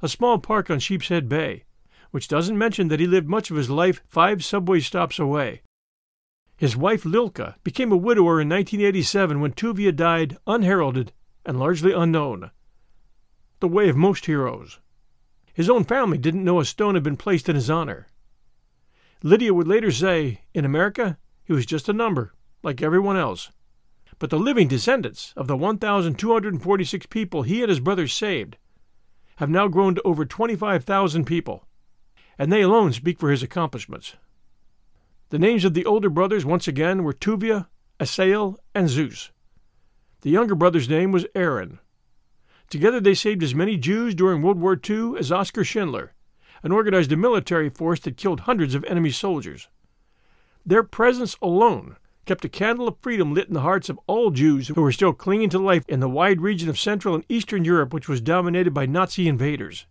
a 0.04 0.08
small 0.08 0.38
park 0.38 0.70
on 0.70 0.78
Sheepshead 0.78 1.28
Bay, 1.28 1.64
which 2.12 2.28
doesn't 2.28 2.58
mention 2.58 2.88
that 2.88 3.00
he 3.00 3.08
lived 3.08 3.28
much 3.28 3.52
of 3.52 3.58
his 3.58 3.70
life 3.70 4.02
five 4.08 4.44
subway 4.44 4.80
stops 4.80 5.20
away. 5.20 5.62
His 6.58 6.76
wife 6.76 7.04
Lilka 7.04 7.56
became 7.64 7.92
a 7.92 7.98
widower 7.98 8.42
in 8.42 8.50
1987 8.50 9.40
when 9.40 9.54
Tuvia 9.54 9.96
died 9.96 10.38
unheralded 10.46 11.14
and 11.46 11.58
largely 11.58 11.94
unknown. 11.94 12.52
The 13.60 13.68
way 13.68 13.90
of 13.90 13.96
most 13.96 14.26
heroes. 14.26 14.80
His 15.54 15.70
own 15.70 15.84
family 15.84 16.18
didn't 16.18 16.44
know 16.44 16.60
a 16.60 16.66
stone 16.66 16.96
had 16.96 17.04
been 17.04 17.18
placed 17.18 17.48
in 17.50 17.56
his 17.56 17.70
honor. 17.70 18.08
Lydia 19.24 19.54
would 19.54 19.68
later 19.68 19.92
say, 19.92 20.42
in 20.54 20.66
America, 20.66 21.18
he 21.44 21.54
was 21.54 21.66
just 21.66 21.90
a 21.90 21.94
number, 21.94 22.34
like 22.64 22.82
everyone 22.82 23.18
else. 23.18 23.52
But 24.18 24.30
the 24.30 24.40
living 24.40 24.68
descendants 24.68 25.34
of 25.38 25.48
the 25.48 25.58
1,246 25.58 27.06
people 27.06 27.44
he 27.44 27.62
and 27.62 27.70
his 27.70 27.80
brothers 27.80 28.14
saved 28.14 28.58
have 29.38 29.50
now 29.50 29.70
grown 29.70 29.96
to 29.96 30.02
over 30.02 30.26
25,000 30.26 31.24
people, 31.24 31.66
and 32.40 32.52
they 32.52 32.62
alone 32.62 32.94
speak 32.94 33.20
for 33.20 33.30
his 33.30 33.44
accomplishments. 33.44 34.16
The 35.30 35.38
names 35.38 35.66
of 35.66 35.76
the 35.76 35.86
older 35.86 36.10
brothers, 36.10 36.46
once 36.46 36.68
again, 36.68 37.04
were 37.04 37.14
Tuvia, 37.14 37.68
Asael, 38.00 38.56
and 38.74 38.90
Zeus. 38.90 39.32
The 40.22 40.32
younger 40.32 40.56
brother's 40.56 40.90
name 40.90 41.12
was 41.12 41.28
Aaron. 41.36 41.80
Together 42.70 43.00
they 43.00 43.14
saved 43.14 43.44
as 43.44 43.54
many 43.54 43.78
Jews 43.78 44.16
during 44.16 44.42
World 44.42 44.60
War 44.60 44.80
II 44.90 45.20
as 45.20 45.32
Oskar 45.32 45.64
Schindler, 45.64 46.14
and 46.64 46.72
organized 46.72 47.12
a 47.12 47.18
military 47.18 47.70
force 47.70 48.00
that 48.02 48.18
killed 48.18 48.42
hundreds 48.42 48.74
of 48.74 48.86
enemy 48.86 49.12
soldiers. 49.12 49.68
Their 50.66 50.84
presence 50.84 51.36
alone 51.42 51.98
kept 52.26 52.46
a 52.46 52.50
candle 52.50 52.88
of 52.88 52.98
freedom 53.02 53.34
lit 53.34 53.48
in 53.48 53.54
the 53.54 53.62
hearts 53.62 53.90
of 53.90 54.00
all 54.08 54.30
Jews 54.30 54.68
who 54.68 54.82
were 54.82 54.92
still 54.92 55.14
clinging 55.14 55.50
to 55.50 55.60
life 55.60 55.84
in 55.88 56.00
the 56.00 56.10
wide 56.10 56.42
region 56.42 56.70
of 56.70 56.80
Central 56.80 57.16
and 57.16 57.26
Eastern 57.28 57.66
Europe, 57.66 57.94
which 57.94 58.08
was 58.08 58.22
dominated 58.22 58.74
by 58.74 58.86
Nazi 58.86 59.28
invaders. 59.28 59.88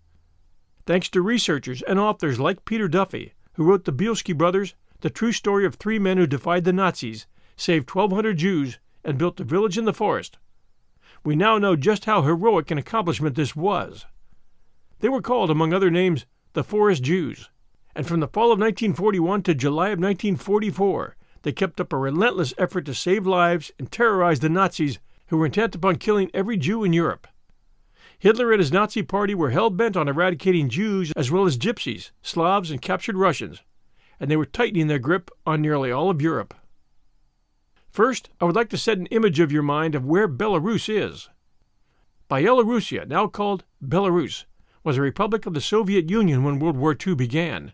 Thanks 0.89 1.11
to 1.11 1.21
researchers 1.21 1.83
and 1.83 1.99
authors 1.99 2.41
like 2.41 2.65
Peter 2.65 2.89
Duffy, 2.89 3.35
who 3.53 3.65
wrote 3.65 3.85
The 3.85 3.93
Bielski 3.93 4.35
Brothers, 4.35 4.75
the 5.03 5.11
true 5.11 5.33
story 5.33 5.67
of 5.67 5.75
three 5.75 5.99
men 5.99 6.17
who 6.17 6.27
defied 6.27 6.65
the 6.65 6.73
Nazis, 6.73 7.27
saved 7.59 7.95
1,200 7.95 8.39
Jews, 8.39 8.79
and 9.05 9.19
built 9.19 9.39
a 9.39 9.45
village 9.45 9.77
in 9.77 9.85
the 9.85 9.93
forest. 9.93 10.39
We 11.23 11.37
now 11.37 11.59
know 11.59 11.77
just 11.77 12.07
how 12.07 12.23
heroic 12.23 12.71
an 12.71 12.79
accomplishment 12.79 13.37
this 13.37 13.55
was. 13.55 14.07
They 15.01 15.11
were 15.11 15.21
called, 15.21 15.51
among 15.51 15.75
other 15.75 15.91
names, 15.91 16.25
the 16.55 16.65
Forest 16.65 17.03
Jews, 17.03 17.51
and 17.95 18.07
from 18.07 18.21
the 18.21 18.27
fall 18.27 18.51
of 18.51 18.59
1941 18.59 19.43
to 19.43 19.55
July 19.55 19.89
of 19.89 19.99
1944, 19.99 21.17
they 21.43 21.53
kept 21.53 21.83
up 21.83 21.93
a 21.93 21.99
relentless 21.99 22.55
effort 22.57 22.87
to 22.87 22.95
save 22.95 23.27
lives 23.27 23.71
and 23.79 23.93
terrorize 23.93 24.41
the 24.41 24.49
Nazis 24.49 25.01
who 25.27 25.37
were 25.37 25.45
intent 25.45 25.75
upon 25.75 25.97
killing 25.97 26.31
every 26.33 26.57
Jew 26.57 26.83
in 26.83 26.95
Europe. 26.95 27.29
Hitler 28.21 28.51
and 28.51 28.59
his 28.59 28.73
Nazi 28.73 29.03
party 29.03 29.33
were 29.33 29.51
hell 29.51 29.71
bent 29.71 29.97
on 29.97 30.09
eradicating 30.09 30.69
Jews 30.69 31.13
as 31.15 31.31
well 31.31 31.47
as 31.47 31.57
Gypsies, 31.57 32.11
Slavs, 32.21 32.73
and 32.73 32.83
captured 32.83 33.17
Russians, 33.17 33.63
and 34.19 34.29
they 34.29 34.37
were 34.37 34.45
tightening 34.45 34.89
their 34.89 34.99
grip 34.99 35.31
on 35.47 35.63
nearly 35.63 35.93
all 35.93 36.11
of 36.11 36.21
Europe. 36.21 36.55
First, 37.91 38.31
I 38.41 38.45
would 38.45 38.57
like 38.57 38.71
to 38.71 38.79
set 38.79 38.99
an 38.99 39.07
image 39.07 39.39
of 39.39 39.53
your 39.53 39.63
mind 39.63 39.95
of 39.95 40.05
where 40.05 40.29
Belarus 40.29 40.89
is. 40.89 41.29
Byelorussia, 42.29 43.07
now 43.07 43.29
called 43.29 43.65
Belarus, 43.81 44.47
was 44.83 44.97
a 44.97 45.03
republic 45.03 45.47
of 45.47 45.55
the 45.55 45.61
Soviet 45.61 46.11
Union 46.11 46.43
when 46.43 46.59
World 46.59 46.77
War 46.77 46.97
II 47.07 47.15
began. 47.15 47.73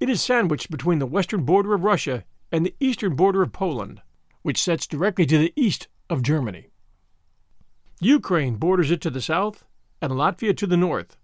It 0.00 0.10
is 0.10 0.20
sandwiched 0.20 0.70
between 0.70 0.98
the 0.98 1.06
western 1.06 1.44
border 1.44 1.74
of 1.74 1.84
Russia 1.84 2.24
and 2.50 2.66
the 2.66 2.74
eastern 2.80 3.14
border 3.14 3.42
of 3.42 3.52
Poland, 3.52 4.02
which 4.42 4.60
sets 4.60 4.86
directly 4.86 5.26
to 5.26 5.38
the 5.38 5.52
east 5.54 5.86
of 6.08 6.22
Germany. 6.22 6.70
Ukraine 8.00 8.56
borders 8.56 8.90
it 8.90 9.00
to 9.02 9.10
the 9.10 9.20
south 9.20 9.64
and 10.02 10.12
Latvia 10.12 10.56
to 10.56 10.66
the 10.66 10.76
north. 10.76 11.16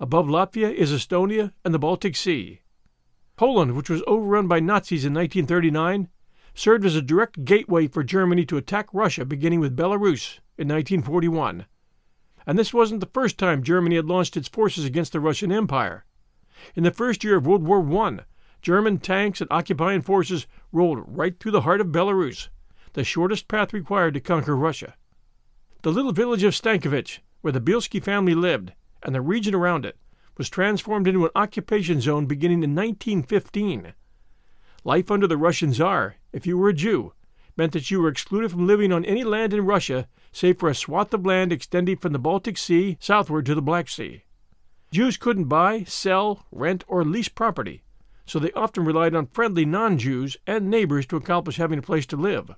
Above 0.00 0.26
Latvia 0.26 0.72
is 0.72 0.92
Estonia 0.92 1.52
and 1.64 1.74
the 1.74 1.78
Baltic 1.78 2.16
Sea. 2.16 2.60
Poland, 3.36 3.76
which 3.76 3.90
was 3.90 4.02
overrun 4.06 4.48
by 4.48 4.60
Nazis 4.60 5.04
in 5.04 5.12
1939, 5.12 6.08
served 6.54 6.84
as 6.84 6.94
a 6.94 7.02
direct 7.02 7.44
gateway 7.44 7.88
for 7.88 8.02
Germany 8.02 8.46
to 8.46 8.56
attack 8.56 8.88
Russia 8.92 9.24
beginning 9.24 9.60
with 9.60 9.76
Belarus 9.76 10.38
in 10.56 10.68
1941 10.68 11.66
and 12.46 12.58
this 12.58 12.74
wasn't 12.74 13.00
the 13.00 13.06
first 13.06 13.38
time 13.38 13.62
Germany 13.62 13.96
had 13.96 14.06
launched 14.06 14.36
its 14.36 14.48
forces 14.48 14.84
against 14.84 15.12
the 15.12 15.20
Russian 15.20 15.50
Empire. 15.50 16.04
In 16.74 16.84
the 16.84 16.90
first 16.90 17.24
year 17.24 17.36
of 17.36 17.46
World 17.46 17.64
War 17.64 17.80
I, 18.06 18.20
German 18.62 18.98
tanks 18.98 19.40
and 19.40 19.48
occupying 19.50 20.02
forces 20.02 20.46
rolled 20.72 21.04
right 21.06 21.38
through 21.38 21.52
the 21.52 21.62
heart 21.62 21.80
of 21.80 21.88
Belarus, 21.88 22.48
the 22.92 23.04
shortest 23.04 23.48
path 23.48 23.72
required 23.72 24.14
to 24.14 24.20
conquer 24.20 24.56
Russia. 24.56 24.94
The 25.84 25.92
little 25.92 26.12
village 26.12 26.42
of 26.44 26.54
Stankovich, 26.54 27.18
where 27.42 27.52
the 27.52 27.60
Bielski 27.60 28.02
family 28.02 28.34
lived, 28.34 28.72
and 29.02 29.14
the 29.14 29.20
region 29.20 29.54
around 29.54 29.84
it, 29.84 29.98
was 30.38 30.48
transformed 30.48 31.06
into 31.06 31.26
an 31.26 31.30
occupation 31.34 32.00
zone 32.00 32.24
beginning 32.24 32.62
in 32.62 32.74
1915. 32.74 33.92
Life 34.82 35.10
under 35.10 35.26
the 35.26 35.36
Russian 35.36 35.74
Tsar, 35.74 36.16
if 36.32 36.46
you 36.46 36.56
were 36.56 36.70
a 36.70 36.72
Jew, 36.72 37.12
meant 37.54 37.72
that 37.72 37.90
you 37.90 38.00
were 38.00 38.08
excluded 38.08 38.50
from 38.50 38.66
living 38.66 38.92
on 38.92 39.04
any 39.04 39.24
land 39.24 39.52
in 39.52 39.66
Russia 39.66 40.08
save 40.32 40.58
for 40.58 40.70
a 40.70 40.74
swath 40.74 41.12
of 41.12 41.26
land 41.26 41.52
extending 41.52 41.98
from 41.98 42.14
the 42.14 42.18
Baltic 42.18 42.56
Sea 42.56 42.96
southward 42.98 43.44
to 43.44 43.54
the 43.54 43.60
Black 43.60 43.90
Sea. 43.90 44.24
Jews 44.90 45.18
couldn't 45.18 45.50
buy, 45.50 45.84
sell, 45.84 46.46
rent, 46.50 46.82
or 46.88 47.04
lease 47.04 47.28
property, 47.28 47.82
so 48.24 48.38
they 48.38 48.52
often 48.52 48.86
relied 48.86 49.14
on 49.14 49.26
friendly 49.26 49.66
non 49.66 49.98
Jews 49.98 50.38
and 50.46 50.70
neighbors 50.70 51.04
to 51.08 51.16
accomplish 51.16 51.58
having 51.58 51.78
a 51.78 51.82
place 51.82 52.06
to 52.06 52.16
live. 52.16 52.54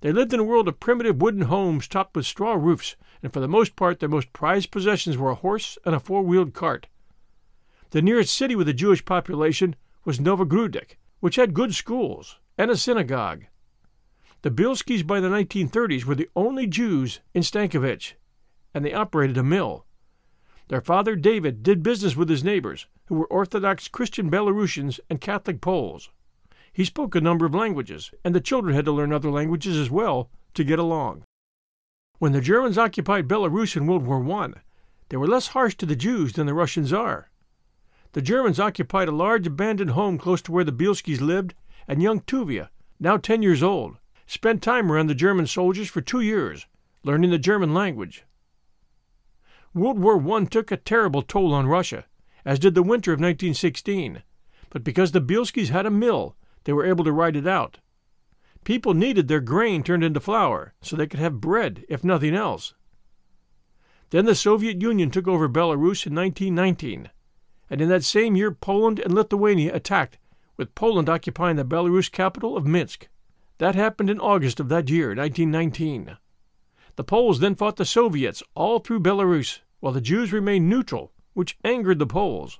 They 0.00 0.12
lived 0.12 0.32
in 0.32 0.38
a 0.38 0.44
world 0.44 0.68
of 0.68 0.78
primitive 0.78 1.20
wooden 1.20 1.42
homes 1.42 1.88
topped 1.88 2.14
with 2.14 2.24
straw 2.24 2.54
roofs, 2.54 2.94
and 3.22 3.32
for 3.32 3.40
the 3.40 3.48
most 3.48 3.74
part 3.74 3.98
their 3.98 4.08
most 4.08 4.32
prized 4.32 4.70
possessions 4.70 5.18
were 5.18 5.30
a 5.30 5.34
horse 5.34 5.76
and 5.84 5.94
a 5.94 6.00
four 6.00 6.22
wheeled 6.22 6.54
cart. 6.54 6.86
The 7.90 8.02
nearest 8.02 8.34
city 8.34 8.54
with 8.54 8.68
a 8.68 8.74
Jewish 8.74 9.04
population 9.04 9.74
was 10.04 10.20
Novogrudek, 10.20 10.98
which 11.20 11.36
had 11.36 11.54
good 11.54 11.74
schools 11.74 12.38
and 12.56 12.70
a 12.70 12.76
synagogue. 12.76 13.46
The 14.42 14.50
Bielskis 14.52 15.04
by 15.04 15.18
the 15.18 15.28
1930s 15.28 16.04
were 16.04 16.14
the 16.14 16.28
only 16.36 16.68
Jews 16.68 17.20
in 17.34 17.42
Stankovich, 17.42 18.14
and 18.72 18.84
they 18.84 18.92
operated 18.92 19.36
a 19.36 19.42
mill. 19.42 19.84
Their 20.68 20.80
father 20.80 21.16
David 21.16 21.62
did 21.62 21.82
business 21.82 22.14
with 22.14 22.28
his 22.28 22.44
neighbors, 22.44 22.86
who 23.06 23.16
were 23.16 23.32
Orthodox 23.32 23.88
Christian 23.88 24.30
Belarusians 24.30 25.00
and 25.10 25.20
Catholic 25.20 25.60
Poles. 25.60 26.10
He 26.78 26.84
spoke 26.84 27.16
a 27.16 27.20
number 27.20 27.44
of 27.44 27.56
languages, 27.56 28.12
and 28.24 28.32
the 28.32 28.40
children 28.40 28.72
had 28.72 28.84
to 28.84 28.92
learn 28.92 29.12
other 29.12 29.32
languages 29.32 29.76
as 29.76 29.90
well 29.90 30.30
to 30.54 30.62
get 30.62 30.78
along. 30.78 31.24
When 32.20 32.30
the 32.30 32.40
Germans 32.40 32.78
occupied 32.78 33.26
Belarus 33.26 33.76
in 33.76 33.88
World 33.88 34.06
War 34.06 34.24
I, 34.44 34.52
they 35.08 35.16
were 35.16 35.26
less 35.26 35.48
harsh 35.48 35.74
to 35.78 35.86
the 35.86 35.96
Jews 35.96 36.34
than 36.34 36.46
the 36.46 36.54
Russians 36.54 36.92
are. 36.92 37.32
The 38.12 38.22
Germans 38.22 38.60
occupied 38.60 39.08
a 39.08 39.10
large 39.10 39.44
abandoned 39.44 39.90
home 39.90 40.18
close 40.18 40.40
to 40.42 40.52
where 40.52 40.62
the 40.62 40.70
Bielskis 40.70 41.20
lived, 41.20 41.52
and 41.88 42.00
young 42.00 42.20
Tuvia, 42.20 42.70
now 43.00 43.16
ten 43.16 43.42
years 43.42 43.60
old, 43.60 43.96
spent 44.28 44.62
time 44.62 44.92
around 44.92 45.08
the 45.08 45.16
German 45.16 45.48
soldiers 45.48 45.88
for 45.88 46.00
two 46.00 46.20
years, 46.20 46.66
learning 47.02 47.30
the 47.30 47.38
German 47.38 47.74
language. 47.74 48.24
World 49.74 49.98
War 49.98 50.22
I 50.32 50.44
took 50.44 50.70
a 50.70 50.76
terrible 50.76 51.22
toll 51.22 51.52
on 51.52 51.66
Russia, 51.66 52.04
as 52.44 52.60
did 52.60 52.76
the 52.76 52.84
winter 52.84 53.10
of 53.10 53.18
1916, 53.18 54.22
but 54.70 54.84
because 54.84 55.10
the 55.10 55.20
Bielskis 55.20 55.70
had 55.70 55.84
a 55.84 55.90
mill, 55.90 56.36
they 56.64 56.72
were 56.72 56.86
able 56.86 57.04
to 57.04 57.12
ride 57.12 57.36
it 57.36 57.46
out. 57.46 57.78
People 58.64 58.92
needed 58.92 59.28
their 59.28 59.40
grain 59.40 59.82
turned 59.82 60.04
into 60.04 60.20
flour 60.20 60.74
so 60.82 60.94
they 60.96 61.06
could 61.06 61.20
have 61.20 61.40
bread, 61.40 61.84
if 61.88 62.04
nothing 62.04 62.34
else. 62.34 62.74
Then 64.10 64.24
the 64.24 64.34
Soviet 64.34 64.82
Union 64.82 65.10
took 65.10 65.28
over 65.28 65.48
Belarus 65.48 66.06
in 66.06 66.14
1919, 66.14 67.10
and 67.70 67.80
in 67.80 67.88
that 67.88 68.04
same 68.04 68.36
year 68.36 68.50
Poland 68.50 68.98
and 68.98 69.14
Lithuania 69.14 69.74
attacked, 69.74 70.18
with 70.56 70.74
Poland 70.74 71.08
occupying 71.08 71.56
the 71.56 71.64
Belarus 71.64 72.10
capital 72.10 72.56
of 72.56 72.66
Minsk. 72.66 73.08
That 73.58 73.74
happened 73.74 74.10
in 74.10 74.20
August 74.20 74.60
of 74.60 74.68
that 74.68 74.88
year, 74.88 75.08
1919. 75.08 76.16
The 76.96 77.04
Poles 77.04 77.40
then 77.40 77.54
fought 77.54 77.76
the 77.76 77.84
Soviets 77.84 78.42
all 78.54 78.80
through 78.80 79.00
Belarus, 79.00 79.60
while 79.80 79.92
the 79.92 80.00
Jews 80.00 80.32
remained 80.32 80.68
neutral, 80.68 81.12
which 81.34 81.56
angered 81.64 81.98
the 81.98 82.06
Poles. 82.06 82.58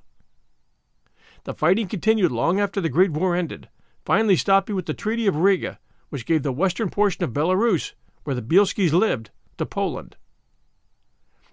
The 1.45 1.55
fighting 1.55 1.89
continued 1.89 2.31
long 2.31 2.61
after 2.61 2.81
the 2.81 2.89
Great 2.89 3.11
War 3.11 3.35
ended, 3.35 3.69
finally 4.09 4.37
stopping 4.37 4.75
with 4.75 4.87
the 4.87 4.95
Treaty 4.95 5.27
of 5.27 5.37
Riga, 5.37 5.79
which 6.09 6.25
gave 6.25 6.43
the 6.43 6.51
western 6.51 6.89
portion 6.89 7.23
of 7.25 7.35
Belarus, 7.35 7.93
where 8.25 8.35
the 8.35 8.41
Bielskis 8.41 8.95
lived, 8.95 9.29
to 9.59 9.67
Poland. 9.67 10.17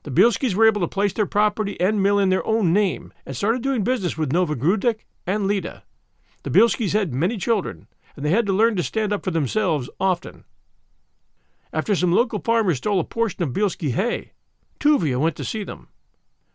The 0.04 0.10
Bielskis 0.10 0.56
were 0.56 0.66
able 0.66 0.80
to 0.80 0.88
place 0.88 1.12
their 1.12 1.26
property 1.26 1.78
and 1.82 2.02
mill 2.02 2.18
in 2.18 2.30
their 2.30 2.48
own 2.48 2.72
name 2.72 3.12
and 3.26 3.36
started 3.36 3.62
doing 3.62 3.84
business 3.84 4.18
with 4.18 4.32
Novogrudek 4.32 5.00
and 5.28 5.48
Lida. 5.48 5.84
The 6.44 6.50
Bielskis 6.50 6.94
had 6.94 7.14
many 7.14 7.36
children, 7.36 7.88
and 8.16 8.24
they 8.24 8.30
had 8.30 8.46
to 8.46 8.54
learn 8.54 8.78
to 8.78 8.84
stand 8.84 9.12
up 9.12 9.26
for 9.26 9.32
themselves 9.32 9.90
often. 10.00 10.46
After 11.74 11.94
some 11.94 12.14
local 12.14 12.40
farmers 12.40 12.78
stole 12.78 13.02
a 13.02 13.04
portion 13.04 13.44
of 13.44 13.52
Bielski 13.52 13.92
hay, 13.92 14.32
Tuvia 14.80 15.20
went 15.20 15.36
to 15.36 15.44
see 15.44 15.66
them. 15.66 15.90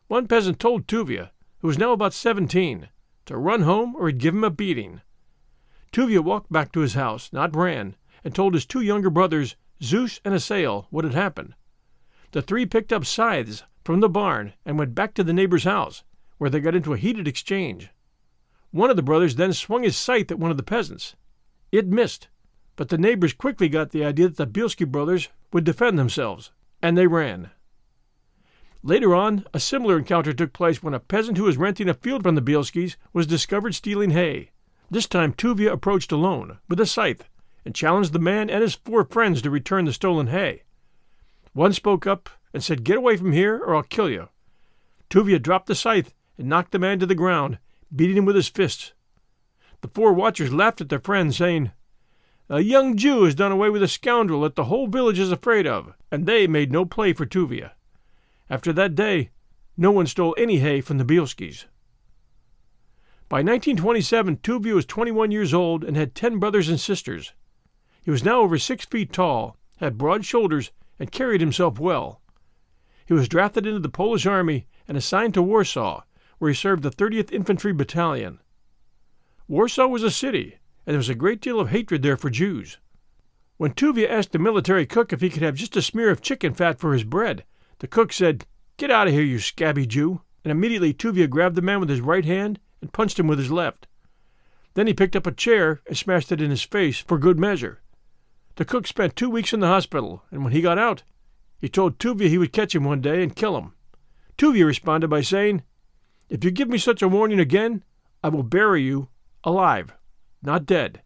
One 0.09 0.28
peasant 0.28 0.59
told 0.59 0.87
Tuvia, 0.87 1.33
who 1.59 1.69
was 1.69 1.76
now 1.76 1.92
about 1.92 2.14
seventeen, 2.14 2.88
to 3.26 3.37
run 3.37 3.61
home 3.61 3.95
or 3.95 4.07
he'd 4.07 4.16
give 4.16 4.33
him 4.33 4.45
a 4.45 4.49
beating. 4.49 5.02
Tuvia 5.92 6.23
walked 6.23 6.52
back 6.52 6.70
to 6.73 6.80
his 6.80 6.94
house, 6.94 7.32
not 7.32 7.56
ran, 7.56 7.97
and 8.23 8.35
told 8.35 8.54
his 8.54 8.64
two 8.64 8.80
younger 8.80 9.11
brothers, 9.11 9.56
Zeus 9.82 10.20
and 10.25 10.35
Asael, 10.35 10.87
what 10.90 11.04
had 11.04 11.14
happened. 11.14 11.54
The 12.32 12.42
three 12.42 12.64
picked 12.64 12.92
up 12.92 13.04
scythes 13.04 13.64
from 13.85 14.00
the 14.00 14.09
barn 14.09 14.52
and 14.64 14.78
went 14.78 14.94
back 14.94 15.14
to 15.14 15.25
the 15.25 15.32
neighbor's 15.32 15.64
house, 15.64 16.04
where 16.38 16.49
they 16.49 16.61
got 16.61 16.76
into 16.76 16.92
a 16.92 16.99
heated 16.99 17.26
exchange. 17.26 17.90
One 18.70 18.88
of 18.88 18.97
the 18.97 19.02
brothers 19.02 19.35
then 19.35 19.52
swung 19.52 19.82
his 19.82 19.97
scythe 19.97 20.30
at 20.30 20.38
one 20.38 20.52
of 20.52 20.56
the 20.56 20.62
peasants. 20.62 21.16
It 21.73 21.88
missed, 21.88 22.28
but 22.76 22.88
the 22.88 22.99
neighbors 22.99 23.32
quickly 23.32 23.68
got 23.68 23.90
the 23.90 24.04
idea 24.04 24.28
that 24.28 24.37
the 24.37 24.47
Bielski 24.47 24.88
brothers 24.88 25.28
would 25.52 25.64
defend 25.64 25.99
themselves, 25.99 26.52
and 26.80 26.97
they 26.97 27.09
ran. 27.09 27.50
Later 28.82 29.14
on, 29.14 29.44
a 29.52 29.59
similar 29.59 29.99
encounter 29.99 30.32
took 30.32 30.52
place 30.52 30.82
when 30.82 30.94
a 30.94 31.00
peasant 31.00 31.37
who 31.37 31.44
was 31.44 31.56
renting 31.56 31.88
a 31.88 31.94
field 31.94 32.23
from 32.23 32.37
the 32.37 32.42
Bielskis 32.42 32.97
was 33.12 33.26
discovered 33.26 33.75
stealing 33.75 34.11
hay. 34.11 34.50
This 34.90 35.06
time 35.06 35.32
Tuvia 35.32 35.73
approached 35.73 36.11
alone, 36.11 36.59
with 36.68 36.80
a 36.80 36.87
scythe, 36.87 37.28
and 37.64 37.75
challenged 37.75 38.12
the 38.12 38.18
man 38.18 38.50
and 38.50 38.61
his 38.61 38.75
four 38.75 39.04
friends 39.04 39.40
to 39.42 39.50
return 39.50 39.85
the 39.85 39.92
stolen 39.92 40.26
hay. 40.26 40.64
One 41.52 41.73
spoke 41.73 42.09
up 42.09 42.28
and 42.52 42.64
said, 42.64 42.82
Get 42.82 42.97
away 42.97 43.16
from 43.16 43.30
here, 43.30 43.56
or 43.56 43.76
I'll 43.76 43.85
kill 43.85 44.11
you. 44.11 44.30
Tuvia 45.09 45.38
dropped 45.40 45.66
the 45.66 45.76
scythe 45.76 46.12
and 46.37 46.49
knocked 46.49 46.73
the 46.73 46.78
man 46.80 46.99
to 46.99 47.06
the 47.06 47.14
ground, 47.14 47.59
beating 47.94 48.16
him 48.16 48.25
with 48.25 48.35
his 48.35 48.49
fists. 48.49 48.92
The 49.80 49.88
four 49.88 50.12
watchers 50.12 50.52
laughed 50.52 50.80
at 50.80 50.88
their 50.88 50.99
friend, 50.99 51.32
saying, 51.32 51.70
A 52.49 52.61
young 52.61 52.97
Jew 52.97 53.23
has 53.25 53.37
done 53.37 53.52
away 53.52 53.70
with 53.70 53.85
a 53.85 53.88
scoundrel 53.88 54.40
that 54.42 54.56
the 54.56 54.64
whole 54.64 54.88
village 54.88 55.20
is 55.20 55.30
afraid 55.30 55.66
of, 55.68 55.94
and 56.11 56.26
they 56.26 56.49
made 56.49 56.73
no 56.73 56.85
play 56.85 57.12
for 57.12 57.26
Tuvia. 57.26 57.73
After 58.49 58.73
that 58.73 58.97
day, 58.97 59.30
no 59.76 59.92
one 59.92 60.09
stole 60.09 60.35
any 60.37 60.59
hay 60.59 60.80
from 60.80 60.99
the 60.99 61.04
Bielskis. 61.04 61.66
By 63.31 63.43
1927, 63.43 64.39
Tuvia 64.39 64.75
was 64.75 64.85
21 64.87 65.31
years 65.31 65.55
old 65.55 65.85
and 65.85 65.97
had 65.97 66.17
10 66.17 66.41
brothers 66.41 66.69
and 66.69 66.81
sisters. 66.81 67.33
He 68.03 68.11
was 68.11 68.25
now 68.25 68.41
over 68.41 68.59
six 68.59 68.85
feet 68.85 69.13
tall, 69.13 69.57
had 69.77 69.97
broad 69.97 70.25
shoulders, 70.25 70.73
and 70.99 71.13
carried 71.13 71.41
himself 71.41 71.79
well. 71.79 72.21
He 73.07 73.15
was 73.15 73.29
drafted 73.29 73.69
into 73.69 73.79
the 73.79 73.89
Polish 73.89 74.27
army 74.27 74.67
and 74.89 74.97
assigned 74.97 75.35
to 75.35 75.43
Warsaw, 75.43 76.03
where 76.39 76.51
he 76.51 76.57
served 76.57 76.83
the 76.83 76.91
30th 76.91 77.31
Infantry 77.31 77.73
Battalion. 77.73 78.41
Warsaw 79.47 79.87
was 79.87 80.03
a 80.03 80.11
city, 80.11 80.59
and 80.85 80.95
there 80.95 80.99
was 80.99 81.09
a 81.09 81.15
great 81.15 81.41
deal 81.41 81.61
of 81.61 81.69
hatred 81.69 82.03
there 82.03 82.17
for 82.17 82.31
Jews. 82.31 82.79
When 83.59 83.75
Tuvia 83.75 84.11
asked 84.11 84.33
the 84.33 84.41
military 84.41 84.87
cook 84.87 85.13
if 85.13 85.21
he 85.21 85.31
could 85.31 85.43
have 85.43 85.55
just 85.55 85.77
a 85.77 85.83
smear 85.83 86.11
of 86.11 86.21
chicken 86.21 86.53
fat 86.53 86.81
for 86.81 86.95
his 86.95 87.05
bread, 87.05 87.45
the 87.79 87.87
cook 87.87 88.13
said, 88.13 88.45
Get 88.77 88.91
out 88.91 89.07
of 89.07 89.13
here, 89.13 89.23
you 89.23 89.39
scabby 89.39 89.87
Jew, 89.87 90.23
and 90.43 90.51
immediately 90.51 90.93
Tuvia 90.93 91.31
grabbed 91.31 91.55
the 91.55 91.63
man 91.63 91.79
with 91.79 91.91
his 91.91 92.01
right 92.01 92.25
hand 92.25 92.59
and 92.81 92.93
punched 92.93 93.19
him 93.19 93.27
with 93.27 93.39
his 93.39 93.51
left. 93.51 93.87
Then 94.75 94.87
he 94.87 94.95
picked 94.95 95.17
up 95.17 95.27
a 95.27 95.33
chair 95.33 95.81
and 95.87 95.97
smashed 95.97 96.31
it 96.33 96.41
in 96.41 96.51
his 96.51 96.63
face 96.63 96.99
for 97.01 97.19
good 97.19 97.39
measure. 97.39 97.81
The 98.57 98.65
cook 98.65 98.87
spent 98.87 99.17
two 99.17 99.31
weeks 99.31 99.53
in 99.53 99.61
the 99.61 99.67
hospital, 99.67 100.25
and 100.31 100.45
when 100.45 100.53
he 100.53 100.61
got 100.61 100.79
out, 100.79 101.03
he 101.59 101.69
told 101.69 101.99
Tuvia 101.99 102.29
he 102.29 102.39
would 102.39 102.53
catch 102.53 102.75
him 102.75 102.85
one 102.85 103.01
day 103.01 103.23
and 103.23 103.37
kill 103.37 103.57
him. 103.57 103.75
Tuvia 104.39 104.65
responded 104.65 105.09
by 105.09 105.21
saying, 105.21 105.63
If 106.29 106.45
you 106.45 106.51
give 106.51 106.69
me 106.69 106.79
such 106.79 107.03
a 107.03 107.09
warning 107.09 107.41
again, 107.41 107.85
I 108.23 108.29
will 108.29 108.43
bury 108.43 108.83
you 108.83 109.09
alive, 109.45 109.93
not 110.43 110.67
dead. 110.67 111.03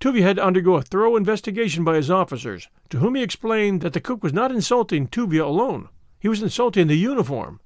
Tuvia 0.00 0.22
had 0.22 0.36
to 0.36 0.44
undergo 0.44 0.74
a 0.74 0.82
thorough 0.82 1.16
investigation 1.16 1.82
by 1.82 1.96
his 1.96 2.10
officers, 2.10 2.68
to 2.90 2.98
whom 2.98 3.16
he 3.16 3.22
explained 3.22 3.80
that 3.80 3.92
the 3.92 4.00
cook 4.00 4.22
was 4.22 4.32
not 4.32 4.52
insulting 4.52 5.08
Tuvia 5.08 5.44
alone. 5.44 5.88
He 6.20 6.28
was 6.28 6.42
insulting 6.42 6.86
the 6.86 6.96
uniform, 6.96 7.60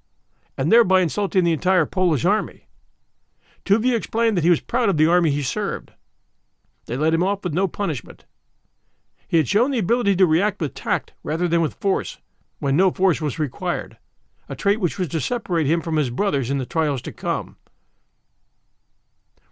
and 0.56 0.72
thereby 0.72 1.00
insulting 1.00 1.44
the 1.44 1.52
entire 1.52 1.86
Polish 1.86 2.24
army. 2.24 2.68
Tuvia 3.64 3.94
explained 3.94 4.36
that 4.36 4.44
he 4.44 4.50
was 4.50 4.60
proud 4.60 4.88
of 4.88 4.96
the 4.96 5.06
army 5.06 5.30
he 5.30 5.42
served. 5.42 5.92
They 6.86 6.96
let 6.96 7.14
him 7.14 7.22
off 7.22 7.44
with 7.44 7.54
no 7.54 7.68
punishment. 7.68 8.24
He 9.28 9.36
had 9.36 9.48
shown 9.48 9.70
the 9.70 9.78
ability 9.78 10.16
to 10.16 10.26
react 10.26 10.60
with 10.60 10.74
tact 10.74 11.12
rather 11.22 11.48
than 11.48 11.60
with 11.60 11.74
force, 11.74 12.18
when 12.58 12.76
no 12.76 12.90
force 12.90 13.20
was 13.20 13.38
required, 13.38 13.96
a 14.48 14.54
trait 14.54 14.80
which 14.80 14.98
was 14.98 15.08
to 15.08 15.20
separate 15.20 15.66
him 15.66 15.80
from 15.80 15.96
his 15.96 16.10
brothers 16.10 16.50
in 16.50 16.58
the 16.58 16.66
trials 16.66 17.02
to 17.02 17.12
come. 17.12 17.56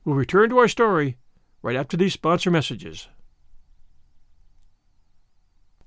We'll 0.04 0.16
return 0.16 0.50
to 0.50 0.58
our 0.58 0.68
story 0.68 1.16
right 1.62 1.76
after 1.76 1.96
these 1.96 2.12
sponsor 2.12 2.50
messages. 2.50 3.08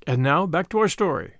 And 0.06 0.22
now 0.22 0.46
back 0.46 0.70
to 0.70 0.80
our 0.80 0.90
story. 0.90 1.36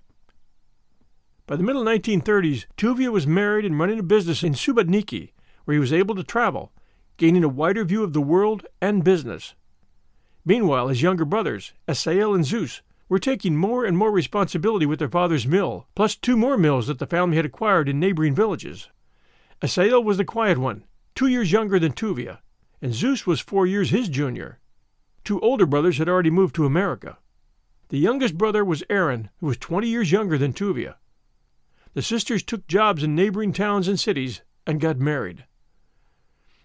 By 1.46 1.56
the 1.56 1.62
middle 1.62 1.84
1930s, 1.84 2.64
Tuvia 2.76 3.12
was 3.12 3.26
married 3.26 3.66
and 3.66 3.78
running 3.78 3.98
a 3.98 4.02
business 4.02 4.42
in 4.42 4.54
Subotniki, 4.54 5.32
where 5.64 5.74
he 5.74 5.80
was 5.80 5.92
able 5.92 6.14
to 6.14 6.22
travel, 6.22 6.72
gaining 7.16 7.44
a 7.44 7.48
wider 7.48 7.84
view 7.84 8.02
of 8.02 8.12
the 8.12 8.20
world 8.20 8.66
and 8.80 9.04
business. 9.04 9.54
Meanwhile, 10.44 10.88
his 10.88 11.02
younger 11.02 11.24
brothers, 11.24 11.72
Asael 11.88 12.34
and 12.34 12.44
Zeus, 12.44 12.82
were 13.08 13.18
taking 13.18 13.56
more 13.56 13.84
and 13.84 13.96
more 13.96 14.10
responsibility 14.10 14.86
with 14.86 14.98
their 14.98 15.08
father's 15.08 15.46
mill, 15.46 15.86
plus 15.94 16.16
two 16.16 16.36
more 16.36 16.56
mills 16.56 16.86
that 16.86 16.98
the 16.98 17.06
family 17.06 17.36
had 17.36 17.46
acquired 17.46 17.88
in 17.88 18.00
neighboring 18.00 18.34
villages. 18.34 18.88
Asael 19.62 20.02
was 20.02 20.16
the 20.16 20.24
quiet 20.24 20.58
one, 20.58 20.84
two 21.14 21.26
years 21.26 21.52
younger 21.52 21.78
than 21.78 21.92
Tuvia, 21.92 22.38
and 22.82 22.94
Zeus 22.94 23.26
was 23.26 23.40
four 23.40 23.66
years 23.66 23.90
his 23.90 24.08
junior. 24.08 24.58
Two 25.24 25.40
older 25.40 25.66
brothers 25.66 25.98
had 25.98 26.08
already 26.08 26.30
moved 26.30 26.54
to 26.56 26.66
America. 26.66 27.18
The 27.88 27.98
youngest 27.98 28.36
brother 28.36 28.64
was 28.64 28.82
Aaron, 28.90 29.30
who 29.40 29.46
was 29.46 29.56
twenty 29.56 29.88
years 29.88 30.12
younger 30.12 30.36
than 30.36 30.52
Tuvia 30.52 30.96
the 31.94 32.02
sisters 32.02 32.42
took 32.42 32.66
jobs 32.66 33.02
in 33.02 33.14
neighboring 33.14 33.52
towns 33.52 33.88
and 33.88 33.98
cities 33.98 34.42
and 34.66 34.80
got 34.80 34.98
married. 34.98 35.46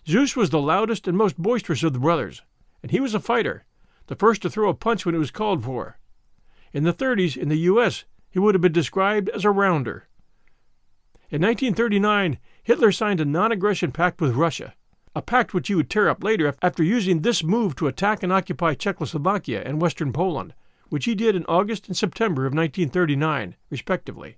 Zeus 0.10 0.36
was 0.36 0.50
the 0.50 0.60
loudest 0.60 1.08
and 1.08 1.15
most 1.15 1.38
boisterous 1.38 1.84
of 1.84 1.93
the 1.93 2.00
brothers, 2.00 2.41
and 2.82 2.89
he 2.89 3.00
was 3.00 3.13
a 3.13 3.19
fighter, 3.19 3.63
the 4.08 4.15
first 4.15 4.41
to 4.41 4.50
throw 4.50 4.67
a 4.67 4.74
punch 4.74 5.06
when 5.06 5.13
it 5.13 5.19
was 5.19 5.30
called 5.30 5.63
for. 5.63 6.00
In 6.74 6.84
the 6.84 6.93
30s, 6.93 7.38
in 7.38 7.48
the 7.48 7.60
U.S., 7.69 8.06
he 8.28 8.39
would 8.39 8.56
have 8.56 8.62
been 8.62 8.72
described 8.72 9.30
as 9.30 9.45
a 9.45 9.52
rounder. 9.52 10.08
In 11.30 11.43
1939, 11.43 12.39
Hitler 12.63 12.91
signed 12.91 13.22
a 13.22 13.26
non 13.26 13.52
aggression 13.52 13.91
pact 13.91 14.19
with 14.19 14.34
Russia, 14.34 14.74
a 15.15 15.22
pact 15.22 15.54
which 15.54 15.67
he 15.67 15.76
would 15.76 15.91
tear 15.91 16.10
up 16.10 16.24
later 16.24 16.56
after 16.63 16.82
using 16.82 17.22
this 17.22 17.43
move 17.43 17.76
to 17.76 17.86
attack 17.86 18.24
and 18.24 18.34
occupy 18.34 18.74
Czechoslovakia 18.74 19.62
and 19.63 19.80
Western 19.80 20.12
Poland, 20.12 20.56
which 20.89 21.06
he 21.06 21.13
did 21.13 21.36
in 21.36 21.45
August 21.45 21.86
and 21.86 21.95
September 21.95 22.48
of 22.48 22.54
1939, 22.56 23.56
respectively. 23.69 24.38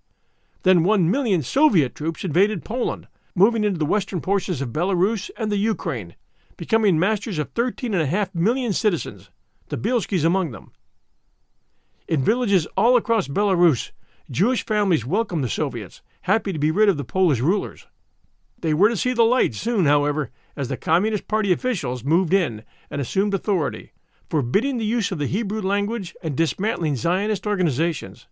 Then 0.63 0.83
one 0.83 1.09
million 1.09 1.41
Soviet 1.41 1.95
troops 1.95 2.25
invaded 2.25 2.65
Poland, 2.65 3.07
moving 3.35 3.63
into 3.63 3.79
the 3.79 3.85
western 3.85 4.21
portions 4.21 4.61
of 4.61 4.69
Belarus 4.69 5.29
and 5.37 5.51
the 5.51 5.57
Ukraine, 5.57 6.15
becoming 6.57 6.99
masters 6.99 7.39
of 7.39 7.53
13.5 7.53 8.35
million 8.35 8.73
citizens, 8.73 9.29
the 9.69 9.77
Bielskis 9.77 10.25
among 10.25 10.51
them. 10.51 10.71
In 12.07 12.23
villages 12.23 12.67
all 12.77 12.97
across 12.97 13.27
Belarus, 13.27 13.91
Jewish 14.29 14.65
families 14.65 15.05
welcomed 15.05 15.43
the 15.43 15.49
Soviets, 15.49 16.01
happy 16.21 16.53
to 16.53 16.59
be 16.59 16.71
rid 16.71 16.89
of 16.89 16.97
the 16.97 17.03
Polish 17.03 17.39
rulers. 17.39 17.87
They 18.59 18.73
were 18.73 18.89
to 18.89 18.97
see 18.97 19.13
the 19.13 19.23
light 19.23 19.55
soon, 19.55 19.85
however, 19.85 20.29
as 20.55 20.67
the 20.67 20.77
Communist 20.77 21.27
Party 21.27 21.51
officials 21.51 22.03
moved 22.03 22.33
in 22.33 22.63
and 22.89 23.01
assumed 23.01 23.33
authority, 23.33 23.93
forbidding 24.29 24.77
the 24.77 24.85
use 24.85 25.11
of 25.11 25.17
the 25.19 25.25
Hebrew 25.25 25.61
language 25.61 26.15
and 26.21 26.35
dismantling 26.35 26.95
Zionist 26.95 27.47
organizations. 27.47 28.27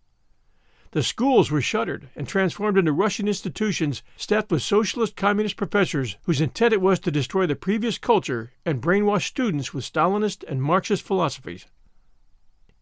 The 0.92 1.04
schools 1.04 1.52
were 1.52 1.62
shuttered 1.62 2.10
and 2.16 2.28
transformed 2.28 2.78
into 2.78 2.92
Russian 2.92 3.28
institutions 3.28 4.02
staffed 4.18 4.50
with 4.50 4.64
socialist 4.64 5.16
communist 5.16 5.56
professors 5.56 6.18
whose 6.24 6.42
intent 6.42 6.74
it 6.74 6.82
was 6.82 7.00
to 7.02 7.12
destroy 7.12 7.46
the 7.46 7.56
previous 7.56 8.00
culture 8.00 8.52
and 8.66 8.82
brainwash 8.82 9.28
students 9.28 9.72
with 9.72 9.84
Stalinist 9.84 10.44
and 10.48 10.64
Marxist 10.64 11.04
philosophies. 11.04 11.68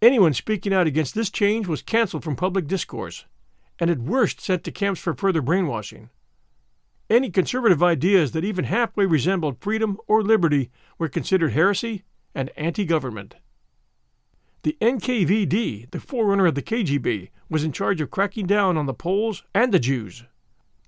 Anyone 0.01 0.33
speaking 0.33 0.73
out 0.73 0.87
against 0.87 1.15
this 1.15 1.29
change 1.29 1.67
was 1.67 1.81
canceled 1.81 2.23
from 2.23 2.37
public 2.37 2.65
discourse, 2.67 3.25
and 3.77 3.89
at 3.89 3.99
worst 3.99 4.39
sent 4.39 4.63
to 4.63 4.71
camps 4.71 5.01
for 5.01 5.13
further 5.13 5.41
brainwashing. 5.41 6.09
Any 7.09 7.29
conservative 7.29 7.83
ideas 7.83 8.31
that 8.31 8.45
even 8.45 8.65
halfway 8.65 9.05
resembled 9.05 9.59
freedom 9.59 9.97
or 10.07 10.23
liberty 10.23 10.71
were 10.97 11.09
considered 11.09 11.53
heresy 11.53 12.03
and 12.33 12.51
anti 12.55 12.85
government. 12.85 13.35
The 14.63 14.77
NKVD, 14.81 15.91
the 15.91 15.99
forerunner 15.99 16.47
of 16.47 16.55
the 16.55 16.61
KGB, 16.61 17.29
was 17.49 17.63
in 17.63 17.71
charge 17.71 18.01
of 18.01 18.11
cracking 18.11 18.47
down 18.47 18.77
on 18.77 18.85
the 18.85 18.93
Poles 18.93 19.43
and 19.53 19.71
the 19.71 19.79
Jews. 19.79 20.23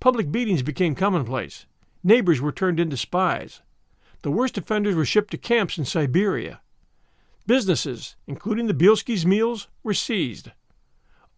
Public 0.00 0.32
beatings 0.32 0.62
became 0.62 0.94
commonplace. 0.94 1.66
Neighbors 2.02 2.40
were 2.40 2.52
turned 2.52 2.80
into 2.80 2.96
spies. 2.96 3.62
The 4.22 4.30
worst 4.30 4.58
offenders 4.58 4.94
were 4.94 5.04
shipped 5.04 5.30
to 5.30 5.38
camps 5.38 5.78
in 5.78 5.84
Siberia. 5.84 6.60
Businesses, 7.46 8.16
including 8.26 8.66
the 8.66 8.74
Bielski's 8.74 9.24
meals, 9.24 9.68
were 9.82 9.94
seized. 9.94 10.50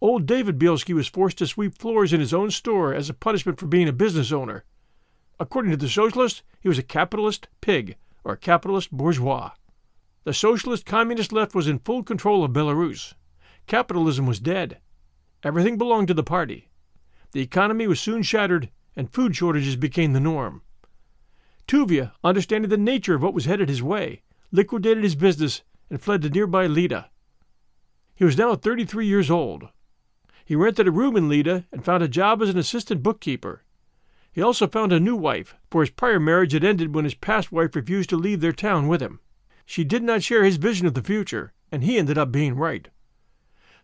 Old 0.01 0.25
David 0.25 0.59
Bielski 0.59 0.93
was 0.93 1.07
forced 1.07 1.37
to 1.37 1.47
sweep 1.47 1.77
floors 1.77 2.11
in 2.11 2.19
his 2.19 2.33
own 2.33 2.51
store 2.51 2.93
as 2.93 3.09
a 3.09 3.13
punishment 3.13 3.59
for 3.59 3.67
being 3.67 3.87
a 3.87 3.93
business 3.93 4.31
owner. 4.31 4.65
According 5.39 5.71
to 5.71 5.77
the 5.77 5.87
socialists, 5.87 6.41
he 6.59 6.67
was 6.67 6.77
a 6.77 6.83
capitalist 6.83 7.47
pig 7.61 7.95
or 8.23 8.33
a 8.33 8.37
capitalist 8.37 8.91
bourgeois. 8.91 9.51
The 10.25 10.33
socialist 10.33 10.85
communist 10.85 11.33
left 11.33 11.53
was 11.53 11.67
in 11.67 11.79
full 11.79 12.01
control 12.01 12.45
of 12.45 12.51
Belarus. 12.51 13.13
Capitalism 13.67 14.25
was 14.25 14.39
dead. 14.39 14.79
Everything 15.43 15.77
belonged 15.77 16.07
to 16.07 16.13
the 16.13 16.23
party. 16.23 16.69
The 17.33 17.41
economy 17.41 17.87
was 17.87 17.99
soon 17.99 18.23
shattered, 18.23 18.69
and 18.95 19.11
food 19.11 19.35
shortages 19.35 19.75
became 19.75 20.13
the 20.13 20.21
norm. 20.21 20.61
Tuvia, 21.67 22.13
understanding 22.23 22.69
the 22.69 22.77
nature 22.77 23.15
of 23.15 23.21
what 23.21 23.33
was 23.33 23.45
headed 23.45 23.67
his 23.67 23.83
way, 23.83 24.21
liquidated 24.51 25.03
his 25.03 25.15
business 25.15 25.61
and 25.89 26.01
fled 26.01 26.21
to 26.21 26.29
nearby 26.29 26.67
Lida. 26.67 27.09
He 28.15 28.23
was 28.23 28.37
now 28.37 28.55
33 28.55 29.05
years 29.05 29.29
old. 29.29 29.69
He 30.45 30.55
rented 30.55 30.87
a 30.87 30.91
room 30.91 31.17
in 31.17 31.27
Lida 31.27 31.65
and 31.71 31.83
found 31.83 32.01
a 32.03 32.07
job 32.07 32.41
as 32.41 32.49
an 32.49 32.57
assistant 32.57 33.03
bookkeeper. 33.03 33.63
He 34.31 34.41
also 34.41 34.67
found 34.67 34.93
a 34.93 34.99
new 34.99 35.15
wife, 35.15 35.55
for 35.69 35.81
his 35.81 35.89
prior 35.89 36.19
marriage 36.19 36.53
had 36.53 36.63
ended 36.63 36.95
when 36.95 37.05
his 37.05 37.13
past 37.13 37.51
wife 37.51 37.75
refused 37.75 38.09
to 38.11 38.17
leave 38.17 38.39
their 38.39 38.53
town 38.53 38.87
with 38.87 39.01
him. 39.01 39.19
She 39.65 39.83
did 39.83 40.03
not 40.03 40.23
share 40.23 40.43
his 40.43 40.57
vision 40.57 40.87
of 40.87 40.93
the 40.93 41.01
future, 41.01 41.53
and 41.71 41.83
he 41.83 41.97
ended 41.97 42.17
up 42.17 42.31
being 42.31 42.55
right. 42.55 42.89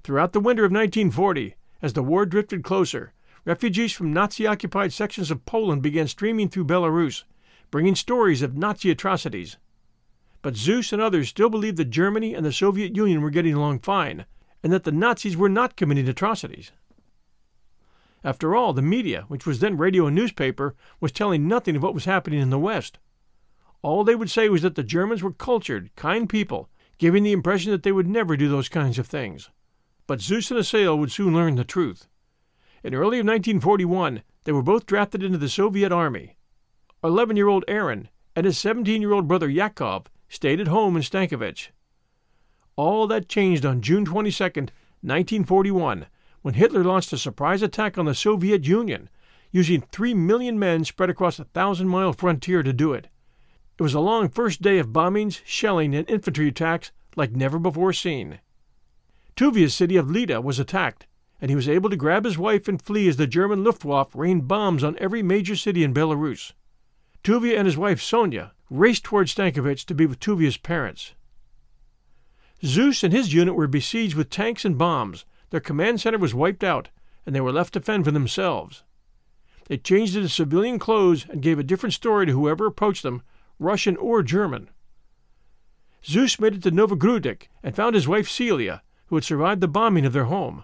Throughout 0.03 0.33
the 0.33 0.39
winter 0.39 0.63
of 0.63 0.71
1940, 0.71 1.55
as 1.81 1.93
the 1.93 2.03
war 2.03 2.25
drifted 2.25 2.63
closer, 2.63 3.13
refugees 3.45 3.93
from 3.93 4.13
Nazi 4.13 4.45
occupied 4.45 4.93
sections 4.93 5.31
of 5.31 5.45
Poland 5.45 5.81
began 5.81 6.07
streaming 6.07 6.49
through 6.49 6.65
Belarus, 6.65 7.23
bringing 7.71 7.95
stories 7.95 8.41
of 8.41 8.57
Nazi 8.57 8.91
atrocities. 8.91 9.57
But 10.41 10.55
Zeus 10.55 10.93
and 10.93 11.01
others 11.01 11.29
still 11.29 11.49
believed 11.49 11.77
that 11.77 11.89
Germany 11.89 12.33
and 12.33 12.45
the 12.45 12.53
Soviet 12.53 12.95
Union 12.95 13.21
were 13.21 13.29
getting 13.29 13.53
along 13.53 13.79
fine, 13.79 14.25
and 14.63 14.71
that 14.71 14.83
the 14.83 14.91
Nazis 14.91 15.37
were 15.37 15.49
not 15.49 15.75
committing 15.75 16.07
atrocities. 16.07 16.71
After 18.23 18.55
all, 18.55 18.73
the 18.73 18.81
media, 18.81 19.25
which 19.29 19.45
was 19.45 19.59
then 19.59 19.77
radio 19.77 20.07
and 20.07 20.15
newspaper, 20.15 20.75
was 20.99 21.11
telling 21.11 21.47
nothing 21.47 21.75
of 21.75 21.83
what 21.83 21.93
was 21.93 22.05
happening 22.05 22.39
in 22.39 22.49
the 22.49 22.59
West. 22.59 22.97
All 23.81 24.03
they 24.03 24.15
would 24.15 24.29
say 24.29 24.49
was 24.49 24.61
that 24.61 24.75
the 24.75 24.83
Germans 24.83 25.23
were 25.23 25.31
cultured, 25.31 25.89
kind 25.95 26.27
people, 26.27 26.69
giving 26.97 27.23
the 27.23 27.31
impression 27.31 27.71
that 27.71 27.83
they 27.83 27.91
would 27.91 28.07
never 28.07 28.35
do 28.35 28.49
those 28.49 28.67
kinds 28.69 28.99
of 28.99 29.07
things. 29.07 29.49
But 30.05 30.21
Zeus 30.21 30.51
and 30.51 30.59
Asael 30.59 30.97
would 30.97 31.11
soon 31.11 31.33
learn 31.33 31.55
the 31.55 31.63
truth. 31.63 32.07
In 32.83 32.93
early 32.93 33.19
of 33.19 33.25
1941, 33.25 34.23
they 34.43 34.51
were 34.51 34.61
both 34.61 34.85
drafted 34.85 35.23
into 35.23 35.37
the 35.37 35.49
Soviet 35.49 35.91
Army. 35.91 36.35
11 37.03 37.37
year 37.37 37.47
old 37.47 37.63
Aaron 37.67 38.09
and 38.35 38.45
his 38.45 38.57
17 38.57 39.01
year 39.01 39.13
old 39.13 39.27
brother 39.27 39.49
Yakov 39.49 40.07
stayed 40.27 40.59
at 40.59 40.67
home 40.67 40.95
in 40.95 41.01
Stankovich. 41.01 41.69
All 42.75 43.07
that 43.07 43.29
changed 43.29 43.65
on 43.65 43.81
June 43.81 44.05
22, 44.05 44.43
1941, 44.43 46.05
when 46.41 46.53
Hitler 46.53 46.83
launched 46.83 47.13
a 47.13 47.17
surprise 47.17 47.61
attack 47.61 47.97
on 47.97 48.05
the 48.05 48.15
Soviet 48.15 48.65
Union, 48.65 49.09
using 49.51 49.81
three 49.81 50.13
million 50.13 50.57
men 50.59 50.85
spread 50.85 51.09
across 51.09 51.39
a 51.39 51.45
thousand 51.45 51.87
mile 51.87 52.13
frontier 52.13 52.63
to 52.63 52.73
do 52.73 52.93
it. 52.93 53.07
It 53.79 53.83
was 53.83 53.93
a 53.93 54.01
long 54.01 54.27
first 54.27 54.61
day 54.61 54.77
of 54.77 54.91
bombings, 54.91 55.39
shelling, 55.45 55.95
and 55.95 56.07
infantry 56.09 56.49
attacks 56.49 56.91
like 57.15 57.31
never 57.31 57.57
before 57.57 57.93
seen. 57.93 58.41
Tuvia's 59.37 59.73
city 59.73 59.95
of 59.95 60.11
Lida 60.11 60.41
was 60.41 60.59
attacked, 60.59 61.07
and 61.39 61.49
he 61.49 61.55
was 61.55 61.69
able 61.69 61.89
to 61.89 61.95
grab 61.95 62.25
his 62.25 62.37
wife 62.37 62.67
and 62.67 62.81
flee 62.81 63.07
as 63.07 63.15
the 63.15 63.25
German 63.25 63.63
Luftwaffe 63.63 64.13
rained 64.13 64.49
bombs 64.49 64.83
on 64.83 64.97
every 64.99 65.23
major 65.23 65.55
city 65.55 65.81
in 65.81 65.93
Belarus. 65.93 66.51
Tuvia 67.23 67.57
and 67.57 67.65
his 67.65 67.77
wife 67.77 68.01
Sonia 68.01 68.51
raced 68.69 69.05
toward 69.05 69.27
Stankovich 69.27 69.85
to 69.85 69.95
be 69.95 70.05
with 70.05 70.19
Tuvia's 70.19 70.57
parents. 70.57 71.13
Zeus 72.65 73.01
and 73.01 73.13
his 73.13 73.33
unit 73.33 73.55
were 73.55 73.65
besieged 73.65 74.15
with 74.15 74.29
tanks 74.29 74.65
and 74.65 74.77
bombs. 74.77 75.23
Their 75.51 75.61
command 75.61 76.01
center 76.01 76.17
was 76.17 76.35
wiped 76.35 76.65
out, 76.65 76.89
and 77.25 77.33
they 77.33 77.39
were 77.39 77.53
left 77.53 77.71
to 77.75 77.79
fend 77.79 78.03
for 78.03 78.11
themselves. 78.11 78.83
They 79.69 79.77
changed 79.77 80.17
into 80.17 80.27
civilian 80.27 80.79
clothes 80.79 81.25
and 81.29 81.41
gave 81.41 81.57
a 81.59 81.63
different 81.63 81.93
story 81.93 82.25
to 82.25 82.33
whoever 82.33 82.65
approached 82.65 83.03
them, 83.03 83.21
Russian 83.59 83.97
or 83.97 84.23
German. 84.23 84.69
Zeus 86.03 86.39
made 86.39 86.55
it 86.55 86.63
to 86.63 86.71
Novogrudek 86.71 87.49
and 87.61 87.75
found 87.75 87.93
his 87.93 88.07
wife 88.07 88.29
Celia, 88.29 88.81
who 89.07 89.15
had 89.15 89.25
survived 89.25 89.59
the 89.61 89.67
bombing 89.67 90.05
of 90.05 90.13
their 90.13 90.25
home. 90.25 90.63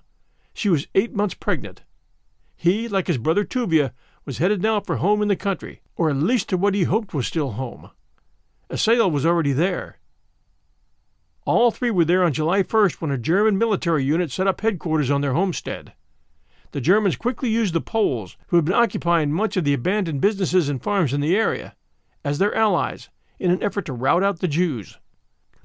She 0.54 0.70
was 0.70 0.88
eight 0.96 1.14
months 1.14 1.36
pregnant. 1.36 1.84
He, 2.56 2.88
like 2.88 3.08
his 3.08 3.18
brother 3.18 3.44
Tuvia, 3.44 3.92
was 4.24 4.38
headed 4.38 4.62
now 4.62 4.80
for 4.80 4.96
home 4.96 5.22
in 5.22 5.28
the 5.28 5.36
country, 5.36 5.82
or 5.98 6.10
at 6.10 6.16
least 6.16 6.48
to 6.50 6.58
what 6.58 6.74
he 6.74 6.84
hoped 6.84 7.14
was 7.14 7.28
still 7.28 7.52
home. 7.52 7.92
Asael 8.70 9.12
was 9.12 9.26
already 9.26 9.52
there. 9.52 10.00
All 11.46 11.70
three 11.70 11.92
were 11.92 12.06
there 12.06 12.24
on 12.24 12.34
July 12.34 12.64
1st 12.64 13.02
when 13.02 13.12
a 13.12 13.18
German 13.18 13.58
military 13.58 14.04
unit 14.04 14.32
set 14.32 14.48
up 14.48 14.62
headquarters 14.62 15.12
on 15.12 15.22
their 15.22 15.34
homestead. 15.34 15.94
The 16.72 16.82
Germans 16.82 17.18
quickly 17.18 17.50
used 17.50 17.74
the 17.74 17.82
Poles, 17.82 18.36
who 18.48 18.56
had 18.56 18.66
been 18.66 18.74
occupying 18.74 19.32
much 19.32 19.56
of 19.56 19.64
the 19.64 19.74
abandoned 19.74 20.22
businesses 20.22 20.70
and 20.70 20.82
farms 20.82 21.14
in 21.14 21.22
the 21.22 21.38
area, 21.38 21.76
as 22.26 22.40
their 22.40 22.54
allies 22.56 23.10
in 23.40 23.52
an 23.52 23.64
effort 23.64 23.86
to 23.86 23.94
rout 23.94 24.24
out 24.24 24.40
the 24.40 24.48
Jews. 24.48 24.98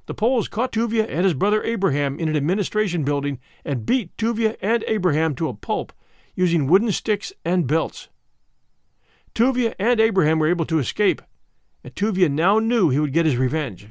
The 0.07 0.15
Poles 0.15 0.49
caught 0.49 0.73
Tuvia 0.73 1.07
and 1.09 1.25
his 1.25 1.35
brother 1.35 1.63
Abraham 1.63 2.19
in 2.21 2.29
an 2.29 2.37
administration 2.37 3.03
building 3.03 3.39
and 3.65 3.87
beat 3.87 4.17
Tuvia 4.17 4.57
and 4.61 4.85
Abraham 4.87 5.35
to 5.37 5.49
a 5.49 5.55
pulp 5.55 5.93
using 6.35 6.67
wooden 6.67 6.93
sticks 6.93 7.33
and 7.45 7.67
belts. 7.67 8.09
Tuvia 9.35 9.75
and 9.79 10.01
Abraham 10.01 10.39
were 10.39 10.49
able 10.49 10.67
to 10.67 10.79
escape, 10.79 11.23
and 11.83 11.95
Tuvia 11.95 12.29
now 12.29 12.59
knew 12.59 12.91
he 12.91 12.99
would 12.99 13.13
get 13.13 13.27
his 13.27 13.37
revenge. 13.37 13.89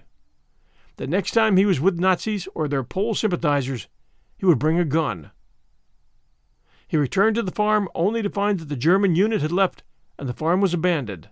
The 0.98 1.08
next 1.08 1.32
time 1.32 1.58
he 1.58 1.66
was 1.66 1.80
with 1.80 2.00
Nazis 2.00 2.48
or 2.54 2.68
their 2.68 2.84
Pole 2.84 3.16
sympathizers, 3.16 3.88
he 4.38 4.46
would 4.46 4.60
bring 4.60 4.78
a 4.78 4.86
gun. 4.86 5.32
He 6.88 6.98
returned 6.98 7.36
to 7.36 7.44
the 7.44 7.52
farm 7.52 7.88
only 7.96 8.22
to 8.22 8.30
find 8.30 8.60
that 8.60 8.68
the 8.68 8.76
German 8.76 9.16
unit 9.16 9.42
had 9.42 9.52
left 9.52 9.84
and 10.18 10.28
the 10.28 10.34
farm 10.34 10.60
was 10.60 10.74
abandoned. 10.74 11.30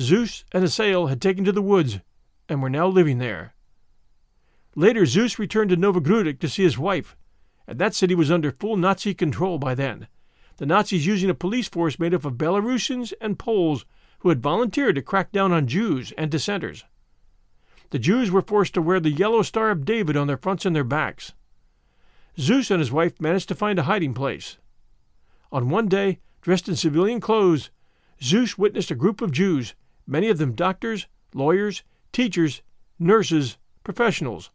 Zeus 0.00 0.44
and 0.52 0.64
Asael 0.64 1.08
had 1.08 1.20
taken 1.20 1.44
to 1.44 1.52
the 1.52 1.62
woods 1.62 2.00
and 2.48 2.62
were 2.62 2.70
now 2.70 2.86
living 2.86 3.18
there. 3.18 3.54
Later, 4.74 5.04
Zeus 5.04 5.38
returned 5.38 5.70
to 5.70 5.76
Novogrudek 5.76 6.38
to 6.40 6.48
see 6.48 6.62
his 6.62 6.78
wife, 6.78 7.16
and 7.66 7.78
that 7.78 7.94
city 7.94 8.14
was 8.14 8.30
under 8.30 8.50
full 8.50 8.76
Nazi 8.76 9.14
control 9.14 9.58
by 9.58 9.74
then 9.74 10.08
the 10.60 10.66
Nazis 10.66 11.06
using 11.06 11.30
a 11.30 11.34
police 11.34 11.68
force 11.68 11.98
made 11.98 12.12
up 12.12 12.26
of 12.26 12.34
Belarusians 12.34 13.14
and 13.18 13.38
Poles 13.38 13.86
who 14.18 14.28
had 14.28 14.42
volunteered 14.42 14.94
to 14.94 15.02
crack 15.02 15.32
down 15.32 15.52
on 15.52 15.66
Jews 15.66 16.12
and 16.18 16.30
dissenters. 16.30 16.84
The 17.88 17.98
Jews 17.98 18.30
were 18.30 18.42
forced 18.42 18.74
to 18.74 18.82
wear 18.82 19.00
the 19.00 19.10
yellow 19.10 19.40
Star 19.40 19.70
of 19.70 19.86
David 19.86 20.18
on 20.18 20.26
their 20.26 20.36
fronts 20.36 20.66
and 20.66 20.76
their 20.76 20.84
backs. 20.84 21.32
Zeus 22.38 22.70
and 22.70 22.78
his 22.78 22.92
wife 22.92 23.18
managed 23.22 23.48
to 23.48 23.54
find 23.54 23.78
a 23.78 23.84
hiding 23.84 24.12
place. 24.12 24.58
On 25.50 25.70
one 25.70 25.88
day, 25.88 26.20
dressed 26.42 26.68
in 26.68 26.76
civilian 26.76 27.20
clothes, 27.20 27.70
Zeus 28.22 28.58
witnessed 28.58 28.90
a 28.90 28.94
group 28.94 29.22
of 29.22 29.32
Jews, 29.32 29.74
many 30.10 30.28
of 30.28 30.36
them 30.36 30.52
doctors, 30.52 31.06
lawyers, 31.32 31.82
teachers, 32.12 32.60
nurses, 32.98 33.56
professionals, 33.84 34.50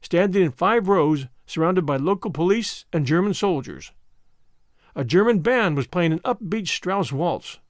standing 0.00 0.44
in 0.44 0.52
five 0.52 0.86
rows 0.86 1.26
surrounded 1.46 1.84
by 1.84 1.96
local 1.96 2.30
police 2.30 2.84
and 2.92 3.06
German 3.06 3.34
soldiers 3.34 3.90
a 4.98 5.04
German 5.04 5.38
band 5.38 5.76
was 5.76 5.86
playing 5.86 6.12
an 6.12 6.18
upbeat 6.20 6.66
Strauss 6.66 7.12
waltz. 7.12 7.60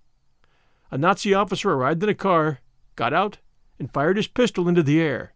A 0.91 0.97
Nazi 0.97 1.35
officer 1.35 1.71
arrived 1.71 2.03
in 2.03 2.09
a 2.09 2.15
car, 2.15 2.61
got 2.97 3.13
out, 3.13 3.37
and 3.79 3.93
fired 3.93 4.17
his 4.17 4.27
pistol 4.27 4.67
into 4.67 4.83
the 4.83 4.99
air. 4.99 5.35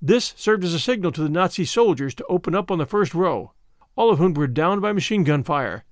This 0.00 0.32
served 0.38 0.64
as 0.64 0.72
a 0.72 0.78
signal 0.78 1.12
to 1.12 1.22
the 1.22 1.28
Nazi 1.28 1.66
soldiers 1.66 2.14
to 2.14 2.24
open 2.30 2.54
up 2.54 2.70
on 2.70 2.78
the 2.78 2.86
first 2.86 3.12
row, 3.14 3.52
all 3.94 4.08
of 4.08 4.18
whom 4.18 4.32
were 4.32 4.46
downed 4.46 4.80
by 4.80 4.94
machine 4.94 5.22
gun 5.22 5.42
fire. 5.44 5.84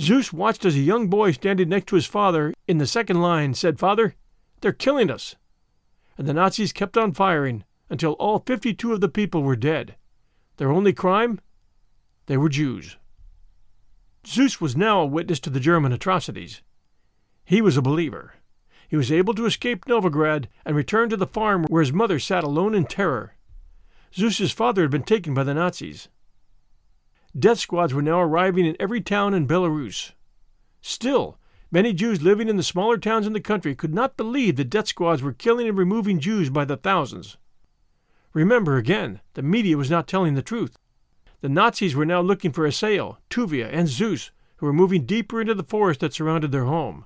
Zeus 0.00 0.32
watched 0.32 0.64
as 0.64 0.76
a 0.76 0.80
young 0.80 1.08
boy 1.08 1.32
standing 1.32 1.68
next 1.68 1.88
to 1.88 1.96
his 1.96 2.06
father 2.06 2.54
in 2.68 2.78
the 2.78 2.86
second 2.86 3.20
line 3.20 3.54
said, 3.54 3.78
Father, 3.78 4.14
they're 4.60 4.72
killing 4.72 5.10
us. 5.10 5.34
And 6.16 6.26
the 6.26 6.34
Nazis 6.34 6.72
kept 6.72 6.96
on 6.96 7.12
firing 7.12 7.64
until 7.90 8.12
all 8.12 8.38
52 8.38 8.92
of 8.92 9.00
the 9.00 9.08
people 9.08 9.42
were 9.42 9.56
dead. 9.56 9.96
Their 10.56 10.70
only 10.70 10.92
crime? 10.92 11.40
They 12.26 12.36
were 12.36 12.48
Jews. 12.48 12.96
Zeus 14.26 14.60
was 14.60 14.76
now 14.76 15.00
a 15.00 15.06
witness 15.06 15.40
to 15.40 15.50
the 15.50 15.60
German 15.60 15.92
atrocities. 15.92 16.62
He 17.44 17.60
was 17.60 17.76
a 17.76 17.82
believer. 17.82 18.34
He 18.88 18.96
was 18.96 19.10
able 19.10 19.34
to 19.34 19.46
escape 19.46 19.86
Novograd 19.86 20.46
and 20.64 20.76
return 20.76 21.08
to 21.10 21.16
the 21.16 21.26
farm 21.26 21.64
where 21.64 21.82
his 21.82 21.92
mother 21.92 22.18
sat 22.18 22.44
alone 22.44 22.74
in 22.74 22.84
terror. 22.84 23.34
Zeus's 24.14 24.52
father 24.52 24.82
had 24.82 24.90
been 24.90 25.02
taken 25.02 25.34
by 25.34 25.44
the 25.44 25.54
Nazis. 25.54 26.08
Death 27.36 27.58
squads 27.58 27.92
were 27.92 28.02
now 28.02 28.20
arriving 28.20 28.64
in 28.64 28.76
every 28.78 29.00
town 29.00 29.34
in 29.34 29.46
Belarus. 29.46 30.12
Still, 30.80 31.38
many 31.70 31.92
Jews 31.92 32.22
living 32.22 32.48
in 32.48 32.56
the 32.56 32.62
smaller 32.62 32.96
towns 32.96 33.26
in 33.26 33.32
the 33.32 33.40
country 33.40 33.74
could 33.74 33.94
not 33.94 34.16
believe 34.16 34.56
that 34.56 34.70
death 34.70 34.88
squads 34.88 35.22
were 35.22 35.32
killing 35.32 35.68
and 35.68 35.76
removing 35.76 36.20
Jews 36.20 36.50
by 36.50 36.64
the 36.64 36.76
thousands. 36.76 37.36
Remember 38.32 38.76
again, 38.76 39.20
the 39.34 39.42
media 39.42 39.76
was 39.76 39.90
not 39.90 40.06
telling 40.06 40.34
the 40.34 40.42
truth. 40.42 40.78
The 41.40 41.48
Nazis 41.48 41.94
were 41.94 42.06
now 42.06 42.20
looking 42.20 42.52
for 42.52 42.66
Asael, 42.66 43.18
Tuvia, 43.30 43.68
and 43.72 43.88
Zeus, 43.88 44.30
who 44.56 44.66
were 44.66 44.72
moving 44.72 45.06
deeper 45.06 45.40
into 45.40 45.54
the 45.54 45.62
forest 45.62 46.00
that 46.00 46.12
surrounded 46.12 46.50
their 46.50 46.64
home. 46.64 47.04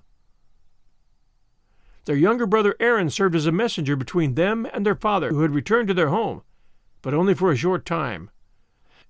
Their 2.04 2.16
younger 2.16 2.46
brother 2.46 2.74
Aaron 2.80 3.10
served 3.10 3.36
as 3.36 3.46
a 3.46 3.52
messenger 3.52 3.94
between 3.94 4.34
them 4.34 4.66
and 4.72 4.84
their 4.84 4.94
father, 4.94 5.30
who 5.30 5.42
had 5.42 5.54
returned 5.54 5.88
to 5.88 5.94
their 5.94 6.08
home, 6.08 6.42
but 7.00 7.14
only 7.14 7.34
for 7.34 7.52
a 7.52 7.56
short 7.56 7.84
time. 7.84 8.30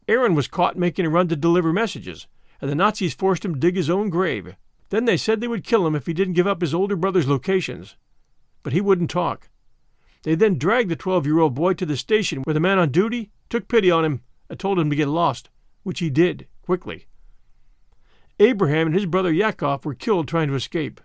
Aaron 0.08 0.34
was 0.34 0.48
caught 0.48 0.76
making 0.76 1.06
a 1.06 1.10
run 1.10 1.28
to 1.28 1.36
deliver 1.36 1.72
messages, 1.72 2.26
and 2.60 2.70
the 2.70 2.74
Nazis 2.74 3.14
forced 3.14 3.44
him 3.44 3.54
to 3.54 3.60
dig 3.60 3.76
his 3.76 3.90
own 3.90 4.10
grave. 4.10 4.56
Then 4.90 5.04
they 5.04 5.16
said 5.16 5.40
they 5.40 5.48
would 5.48 5.64
kill 5.64 5.86
him 5.86 5.94
if 5.94 6.06
he 6.06 6.12
didn't 6.12 6.34
give 6.34 6.46
up 6.46 6.60
his 6.60 6.74
older 6.74 6.96
brother's 6.96 7.28
locations. 7.28 7.96
But 8.62 8.72
he 8.72 8.80
wouldn't 8.80 9.10
talk. 9.10 9.48
They 10.22 10.34
then 10.34 10.58
dragged 10.58 10.90
the 10.90 10.96
12 10.96 11.26
year 11.26 11.40
old 11.40 11.54
boy 11.54 11.74
to 11.74 11.86
the 11.86 11.96
station 11.96 12.42
where 12.42 12.54
the 12.54 12.60
man 12.60 12.78
on 12.78 12.90
duty 12.90 13.30
took 13.48 13.68
pity 13.68 13.90
on 13.90 14.04
him 14.04 14.22
and 14.48 14.58
told 14.58 14.78
him 14.78 14.90
to 14.90 14.96
get 14.96 15.08
lost, 15.08 15.50
which 15.82 16.00
he 16.00 16.10
did 16.10 16.46
quickly. 16.62 17.06
Abraham 18.38 18.88
and 18.88 18.94
his 18.94 19.06
brother 19.06 19.32
Yakov 19.32 19.84
were 19.84 19.94
killed 19.94 20.28
trying 20.28 20.48
to 20.48 20.54
escape. 20.54 21.00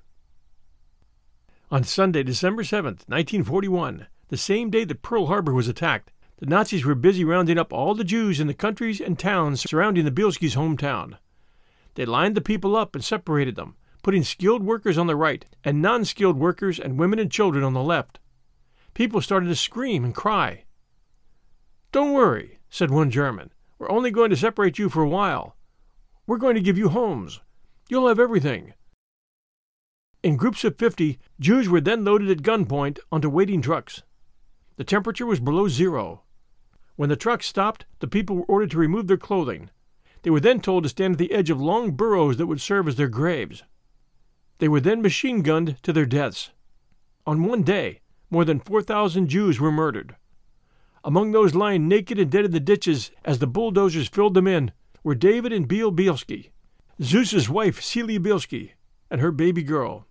On 1.70 1.84
Sunday, 1.84 2.24
December 2.24 2.64
7th, 2.64 3.08
1941, 3.08 4.08
the 4.30 4.38
same 4.38 4.70
day 4.70 4.84
that 4.86 5.02
Pearl 5.02 5.28
Harbor 5.28 5.54
was 5.54 5.68
attacked, 5.68 6.12
the 6.40 6.46
Nazis 6.46 6.86
were 6.86 6.94
busy 6.94 7.24
rounding 7.24 7.58
up 7.58 7.74
all 7.74 7.96
the 7.96 8.04
Jews 8.04 8.40
in 8.40 8.46
the 8.46 8.54
countries 8.54 9.02
and 9.02 9.18
towns 9.18 9.62
surrounding 9.62 10.06
the 10.06 10.12
Bielskis' 10.12 10.56
hometown. 10.56 11.18
They 11.96 12.06
lined 12.06 12.36
the 12.36 12.42
people 12.42 12.76
up 12.76 12.94
and 12.94 13.04
separated 13.04 13.56
them, 13.56 13.76
putting 14.04 14.24
skilled 14.24 14.62
workers 14.62 15.00
on 15.00 15.08
the 15.08 15.16
right 15.16 15.44
and 15.64 15.82
non 15.82 16.06
skilled 16.06 16.38
workers 16.38 16.80
and 16.80 17.00
women 17.00 17.18
and 17.18 17.32
children 17.32 17.64
on 17.64 17.74
the 17.74 17.82
left. 17.82 18.20
People 18.94 19.20
started 19.20 19.48
to 19.48 19.56
scream 19.56 20.06
and 20.06 20.14
cry. 20.14 20.66
Don't 21.92 22.14
worry, 22.14 22.60
said 22.70 22.92
one 22.92 23.10
German. 23.10 23.52
We're 23.80 23.90
only 23.90 24.12
going 24.12 24.30
to 24.30 24.38
separate 24.38 24.78
you 24.78 24.90
for 24.90 25.02
a 25.02 25.10
while. 25.10 25.56
We're 26.28 26.38
going 26.38 26.56
to 26.56 26.62
give 26.62 26.78
you 26.78 26.90
homes. 26.90 27.40
You'll 27.90 28.10
have 28.10 28.20
everything. 28.20 28.74
In 30.22 30.38
groups 30.38 30.64
of 30.64 30.78
50, 30.78 31.18
Jews 31.40 31.68
were 31.68 31.82
then 31.82 32.06
loaded 32.06 32.30
at 32.30 32.44
gunpoint 32.44 33.00
onto 33.12 33.30
waiting 33.30 33.62
trucks. 33.62 34.04
The 34.76 34.84
temperature 34.84 35.26
was 35.26 35.40
below 35.40 35.68
zero. 35.68 36.24
When 36.98 37.10
the 37.10 37.16
truck 37.16 37.44
stopped, 37.44 37.86
the 38.00 38.08
people 38.08 38.36
were 38.36 38.46
ordered 38.46 38.72
to 38.72 38.80
remove 38.80 39.08
their 39.08 39.18
clothing. 39.18 39.70
They 40.24 40.32
were 40.32 40.40
then 40.40 40.60
told 40.60 40.84
to 40.84 40.90
stand 40.90 41.14
at 41.14 41.18
the 41.20 41.32
edge 41.32 41.52
of 41.52 41.62
long 41.62 41.92
burrows 41.92 42.38
that 42.38 42.48
would 42.48 42.60
serve 42.60 42.88
as 42.88 42.96
their 42.96 43.08
graves. 43.08 43.64
They 44.58 44.68
were 44.68 44.80
then 44.80 45.04
machine 45.04 45.44
gunned 45.44 45.82
to 45.84 45.94
their 45.94 46.08
deaths. 46.08 46.50
On 47.28 47.44
one 47.44 47.62
day, 47.62 48.02
more 48.32 48.44
than 48.44 48.60
4,000 48.60 49.28
Jews 49.28 49.60
were 49.60 49.72
murdered. 49.72 50.16
Among 51.04 51.32
those 51.32 51.54
lying 51.54 51.88
naked 51.88 52.18
and 52.18 52.32
dead 52.32 52.46
in 52.46 52.52
the 52.52 52.60
ditches 52.60 53.12
as 53.24 53.38
the 53.38 53.48
bulldozers 53.48 54.08
filled 54.08 54.34
them 54.34 54.48
in 54.48 54.72
were 55.04 55.14
David 55.14 55.54
and 55.54 55.68
Beale 55.68 55.92
Bielski, 55.92 56.50
Zeus's 57.02 57.48
wife 57.48 57.80
Celia 57.80 58.20
Bielski, 58.20 58.72
and 59.12 59.22
her 59.22 59.32
baby 59.32 59.62
girl. 59.62 60.08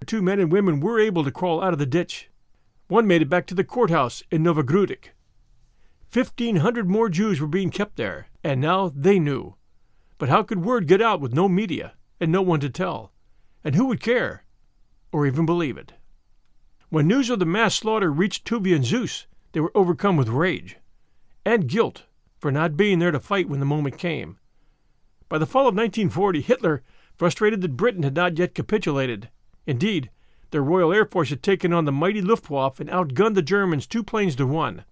The 0.00 0.06
two 0.06 0.22
men 0.22 0.40
and 0.40 0.50
women 0.50 0.80
were 0.80 0.98
able 0.98 1.22
to 1.22 1.30
crawl 1.30 1.62
out 1.62 1.74
of 1.74 1.78
the 1.78 1.84
ditch. 1.86 2.30
One 2.88 3.06
made 3.06 3.20
it 3.20 3.28
back 3.28 3.46
to 3.48 3.54
the 3.54 3.62
courthouse 3.62 4.22
in 4.30 4.42
Novogrudek. 4.42 5.10
1,500 6.10 6.88
more 6.88 7.10
Jews 7.10 7.38
were 7.38 7.46
being 7.46 7.70
kept 7.70 7.96
there, 7.96 8.28
and 8.42 8.60
now 8.60 8.90
they 8.94 9.18
knew. 9.18 9.56
But 10.16 10.30
how 10.30 10.42
could 10.42 10.64
word 10.64 10.88
get 10.88 11.02
out 11.02 11.20
with 11.20 11.34
no 11.34 11.48
media 11.48 11.94
and 12.18 12.32
no 12.32 12.40
one 12.40 12.60
to 12.60 12.70
tell? 12.70 13.12
And 13.62 13.74
who 13.74 13.86
would 13.86 14.00
care 14.00 14.44
or 15.12 15.26
even 15.26 15.44
believe 15.44 15.76
it? 15.76 15.92
When 16.88 17.06
news 17.06 17.28
of 17.28 17.38
the 17.38 17.44
mass 17.44 17.74
slaughter 17.74 18.10
reached 18.10 18.46
Tuvia 18.46 18.76
and 18.76 18.84
Zeus, 18.86 19.26
they 19.52 19.60
were 19.60 19.76
overcome 19.76 20.16
with 20.16 20.28
rage 20.28 20.78
and 21.44 21.68
guilt 21.68 22.04
for 22.38 22.50
not 22.50 22.76
being 22.76 22.98
there 22.98 23.10
to 23.10 23.20
fight 23.20 23.48
when 23.48 23.60
the 23.60 23.66
moment 23.66 23.98
came. 23.98 24.38
By 25.28 25.36
the 25.36 25.46
fall 25.46 25.68
of 25.68 25.74
1940, 25.74 26.40
Hitler, 26.40 26.82
frustrated 27.16 27.60
that 27.60 27.76
Britain 27.76 28.02
had 28.02 28.14
not 28.14 28.38
yet 28.38 28.54
capitulated, 28.54 29.28
indeed, 29.66 30.10
their 30.50 30.62
Royal 30.62 30.92
Air 30.92 31.04
Force 31.04 31.28
had 31.28 31.42
taken 31.42 31.74
on 31.74 31.84
the 31.84 31.92
mighty 31.92 32.22
Luftwaffe 32.22 32.80
and 32.80 32.88
outgunned 32.88 33.34
the 33.34 33.42
Germans 33.42 33.86
two 33.86 34.02
planes 34.02 34.34
to 34.36 34.46
one 34.46 34.84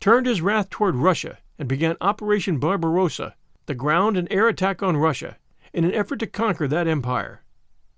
turned 0.00 0.26
his 0.26 0.40
wrath 0.40 0.70
toward 0.70 0.96
Russia 0.96 1.38
and 1.58 1.68
began 1.68 1.96
Operation 2.00 2.58
Barbarossa, 2.58 3.34
the 3.66 3.74
ground 3.74 4.16
and 4.16 4.30
air 4.30 4.48
attack 4.48 4.82
on 4.82 4.96
Russia, 4.96 5.36
in 5.72 5.84
an 5.84 5.94
effort 5.94 6.18
to 6.20 6.26
conquer 6.26 6.68
that 6.68 6.86
empire. 6.86 7.42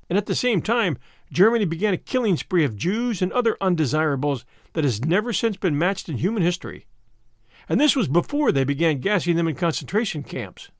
And 0.08 0.16
at 0.16 0.26
the 0.26 0.34
same 0.34 0.60
time, 0.60 0.98
Germany 1.32 1.64
began 1.64 1.94
a 1.94 1.98
killing 1.98 2.36
spree 2.36 2.64
of 2.64 2.76
Jews 2.76 3.22
and 3.22 3.32
other 3.32 3.56
undesirables 3.60 4.44
that 4.72 4.84
has 4.84 5.04
never 5.04 5.32
since 5.32 5.56
been 5.56 5.78
matched 5.78 6.08
in 6.08 6.16
human 6.18 6.42
history. 6.42 6.86
And 7.68 7.80
this 7.80 7.94
was 7.94 8.08
before 8.08 8.50
they 8.50 8.64
began 8.64 8.98
gassing 8.98 9.36
them 9.36 9.46
in 9.46 9.54
concentration 9.54 10.24
camps. 10.24 10.70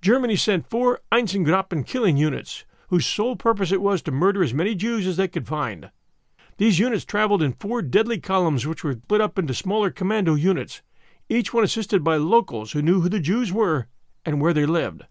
Germany 0.00 0.36
sent 0.36 0.68
four 0.68 1.00
Einsatzgruppen 1.12 1.86
killing 1.86 2.16
units, 2.16 2.64
whose 2.88 3.06
sole 3.06 3.36
purpose 3.36 3.70
it 3.70 3.82
was 3.82 4.02
to 4.02 4.10
murder 4.10 4.42
as 4.42 4.54
many 4.54 4.74
Jews 4.74 5.06
as 5.06 5.16
they 5.16 5.28
could 5.28 5.46
find. 5.46 5.90
These 6.58 6.80
units 6.80 7.04
traveled 7.04 7.40
in 7.40 7.52
four 7.52 7.82
deadly 7.82 8.18
columns 8.18 8.66
which 8.66 8.82
were 8.82 8.94
split 8.94 9.20
up 9.20 9.38
into 9.38 9.54
smaller 9.54 9.90
commando 9.90 10.34
units, 10.34 10.82
each 11.28 11.54
one 11.54 11.62
assisted 11.62 12.02
by 12.02 12.16
locals 12.16 12.72
who 12.72 12.82
knew 12.82 13.00
who 13.00 13.08
the 13.08 13.20
Jews 13.20 13.52
were 13.52 13.86
and 14.26 14.40
where 14.40 14.52
they 14.52 14.66
lived. 14.66 15.02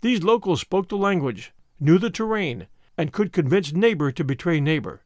These 0.00 0.22
locals 0.22 0.60
spoke 0.60 0.88
the 0.88 0.96
language, 0.96 1.52
knew 1.80 1.98
the 1.98 2.08
terrain, 2.08 2.68
and 2.96 3.12
could 3.12 3.32
convince 3.32 3.72
neighbor 3.72 4.12
to 4.12 4.22
betray 4.22 4.60
neighbor. 4.60 5.02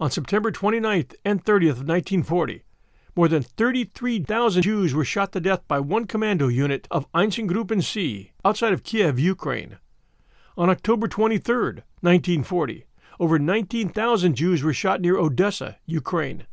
On 0.00 0.10
September 0.10 0.50
29th 0.50 1.14
and 1.24 1.44
30th 1.44 1.78
of 1.78 1.88
1940, 1.88 2.64
more 3.14 3.28
than 3.28 3.44
33,000 3.44 4.62
Jews 4.62 4.92
were 4.92 5.04
shot 5.04 5.30
to 5.32 5.40
death 5.40 5.68
by 5.68 5.78
one 5.78 6.06
commando 6.06 6.48
unit 6.48 6.88
of 6.90 7.10
Einsatzgruppen 7.12 7.82
C 7.82 8.32
outside 8.44 8.72
of 8.72 8.82
Kiev, 8.82 9.20
Ukraine. 9.20 9.78
On 10.56 10.68
October 10.68 11.06
23, 11.06 11.82
1940, 12.00 12.86
over 13.18 13.38
19,000 13.38 14.34
Jews 14.34 14.62
were 14.62 14.72
shot 14.72 15.00
near 15.00 15.16
Odessa, 15.16 15.76
Ukraine. 15.86 16.46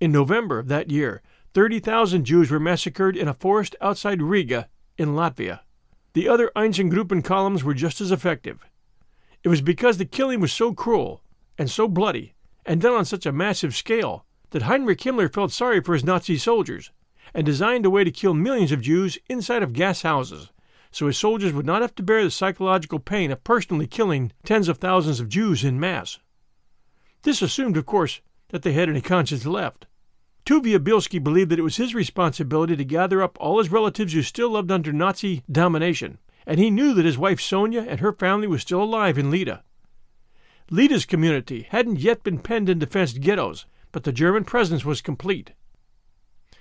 In 0.00 0.12
November 0.12 0.58
of 0.58 0.68
that 0.68 0.90
year, 0.90 1.22
30,000 1.54 2.24
Jews 2.24 2.50
were 2.50 2.60
massacred 2.60 3.16
in 3.16 3.28
a 3.28 3.34
forest 3.34 3.76
outside 3.80 4.20
Riga, 4.20 4.68
in 4.98 5.10
Latvia. 5.10 5.60
The 6.12 6.28
other 6.28 6.50
Einsatzgruppen 6.54 7.24
columns 7.24 7.64
were 7.64 7.74
just 7.74 8.00
as 8.00 8.12
effective. 8.12 8.64
It 9.42 9.48
was 9.48 9.60
because 9.60 9.98
the 9.98 10.04
killing 10.04 10.40
was 10.40 10.52
so 10.52 10.72
cruel 10.72 11.22
and 11.58 11.70
so 11.70 11.88
bloody 11.88 12.34
and 12.64 12.80
done 12.80 12.94
on 12.94 13.04
such 13.04 13.26
a 13.26 13.32
massive 13.32 13.74
scale 13.74 14.24
that 14.50 14.62
Heinrich 14.62 15.00
Himmler 15.00 15.32
felt 15.32 15.52
sorry 15.52 15.80
for 15.80 15.94
his 15.94 16.04
Nazi 16.04 16.38
soldiers 16.38 16.90
and 17.34 17.44
designed 17.44 17.84
a 17.84 17.90
way 17.90 18.04
to 18.04 18.10
kill 18.10 18.34
millions 18.34 18.72
of 18.72 18.80
Jews 18.80 19.18
inside 19.28 19.62
of 19.62 19.72
gas 19.72 20.02
houses 20.02 20.50
so 20.94 21.08
his 21.08 21.18
soldiers 21.18 21.52
would 21.52 21.66
not 21.66 21.82
have 21.82 21.92
to 21.96 22.04
bear 22.04 22.22
the 22.22 22.30
psychological 22.30 23.00
pain 23.00 23.32
of 23.32 23.42
personally 23.42 23.84
killing 23.84 24.30
tens 24.44 24.68
of 24.68 24.78
thousands 24.78 25.18
of 25.18 25.28
Jews 25.28 25.64
in 25.64 25.80
mass. 25.80 26.20
This 27.22 27.42
assumed, 27.42 27.76
of 27.76 27.84
course, 27.84 28.20
that 28.50 28.62
they 28.62 28.74
had 28.74 28.88
any 28.88 29.00
conscience 29.00 29.44
left. 29.44 29.86
Tuvia 30.46 30.78
Bielski 30.78 31.22
believed 31.22 31.50
that 31.50 31.58
it 31.58 31.62
was 31.62 31.78
his 31.78 31.96
responsibility 31.96 32.76
to 32.76 32.84
gather 32.84 33.22
up 33.22 33.36
all 33.40 33.58
his 33.58 33.72
relatives 33.72 34.12
who 34.12 34.22
still 34.22 34.50
lived 34.50 34.70
under 34.70 34.92
Nazi 34.92 35.42
domination, 35.50 36.18
and 36.46 36.60
he 36.60 36.70
knew 36.70 36.94
that 36.94 37.04
his 37.04 37.18
wife 37.18 37.40
Sonia 37.40 37.84
and 37.88 37.98
her 37.98 38.12
family 38.12 38.46
was 38.46 38.62
still 38.62 38.80
alive 38.80 39.18
in 39.18 39.32
Lida. 39.32 39.64
Lida's 40.70 41.06
community 41.06 41.66
hadn't 41.70 41.98
yet 41.98 42.22
been 42.22 42.38
penned 42.38 42.68
into 42.68 42.86
fenced 42.86 43.20
ghettos, 43.20 43.66
but 43.90 44.04
the 44.04 44.12
German 44.12 44.44
presence 44.44 44.84
was 44.84 45.00
complete. 45.00 45.54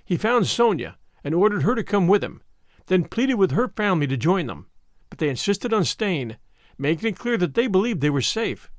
He 0.04 0.18
found 0.18 0.48
Sonia 0.48 0.98
and 1.24 1.36
ordered 1.36 1.62
her 1.62 1.76
to 1.76 1.84
come 1.84 2.08
with 2.08 2.24
him, 2.24 2.42
then 2.88 3.06
pleaded 3.06 3.36
with 3.36 3.52
her 3.52 3.68
family 3.68 4.08
to 4.08 4.18
join 4.18 4.48
them, 4.48 4.68
but 5.10 5.20
they 5.20 5.30
insisted 5.30 5.74
on 5.74 5.86
staying, 5.86 6.38
making 6.78 7.10
it 7.10 7.18
clear 7.18 7.38
that 7.38 7.54
they 7.54 7.68
believed 7.68 8.02
they 8.02 8.10
were 8.10 8.22
safe. 8.22 8.72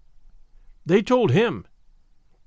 They 0.84 1.02
told 1.02 1.30
him, 1.30 1.66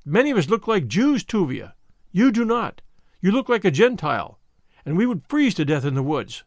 Many 0.06 0.32
of 0.32 0.38
us 0.38 0.50
look 0.50 0.68
like 0.68 0.88
Jews, 0.88 1.24
Tuvia. 1.24 1.74
You 2.12 2.32
do 2.32 2.46
not. 2.46 2.82
You 3.20 3.32
look 3.32 3.50
like 3.50 3.66
a 3.66 3.72
Gentile, 3.72 4.40
and 4.86 4.96
we 4.96 5.06
would 5.06 5.24
freeze 5.28 5.54
to 5.56 5.66
death 5.66 5.84
in 5.84 5.96
the 5.96 6.04
woods. 6.04 6.44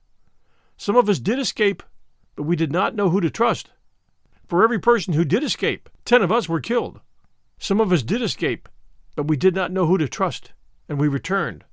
Some 0.76 0.96
of 0.96 1.08
us 1.08 1.18
did 1.18 1.38
escape, 1.38 1.82
but 2.36 2.44
we 2.44 2.56
did 2.56 2.72
not 2.72 2.94
know 2.94 3.10
who 3.10 3.20
to 3.20 3.28
trust. 3.28 3.70
For 4.48 4.64
every 4.64 4.78
person 4.78 5.14
who 5.14 5.24
did 5.24 5.44
escape, 5.44 5.90
ten 6.04 6.22
of 6.22 6.32
us 6.32 6.48
were 6.48 6.60
killed. 6.60 7.00
Some 7.58 7.80
of 7.80 7.92
us 7.92 8.02
did 8.02 8.22
escape, 8.22 8.68
but 9.14 9.28
we 9.28 9.36
did 9.36 9.54
not 9.54 9.72
know 9.72 9.86
who 9.86 9.98
to 9.98 10.08
trust, 10.08 10.52
and 10.88 10.98
we 10.98 11.06
returned. 11.06 11.64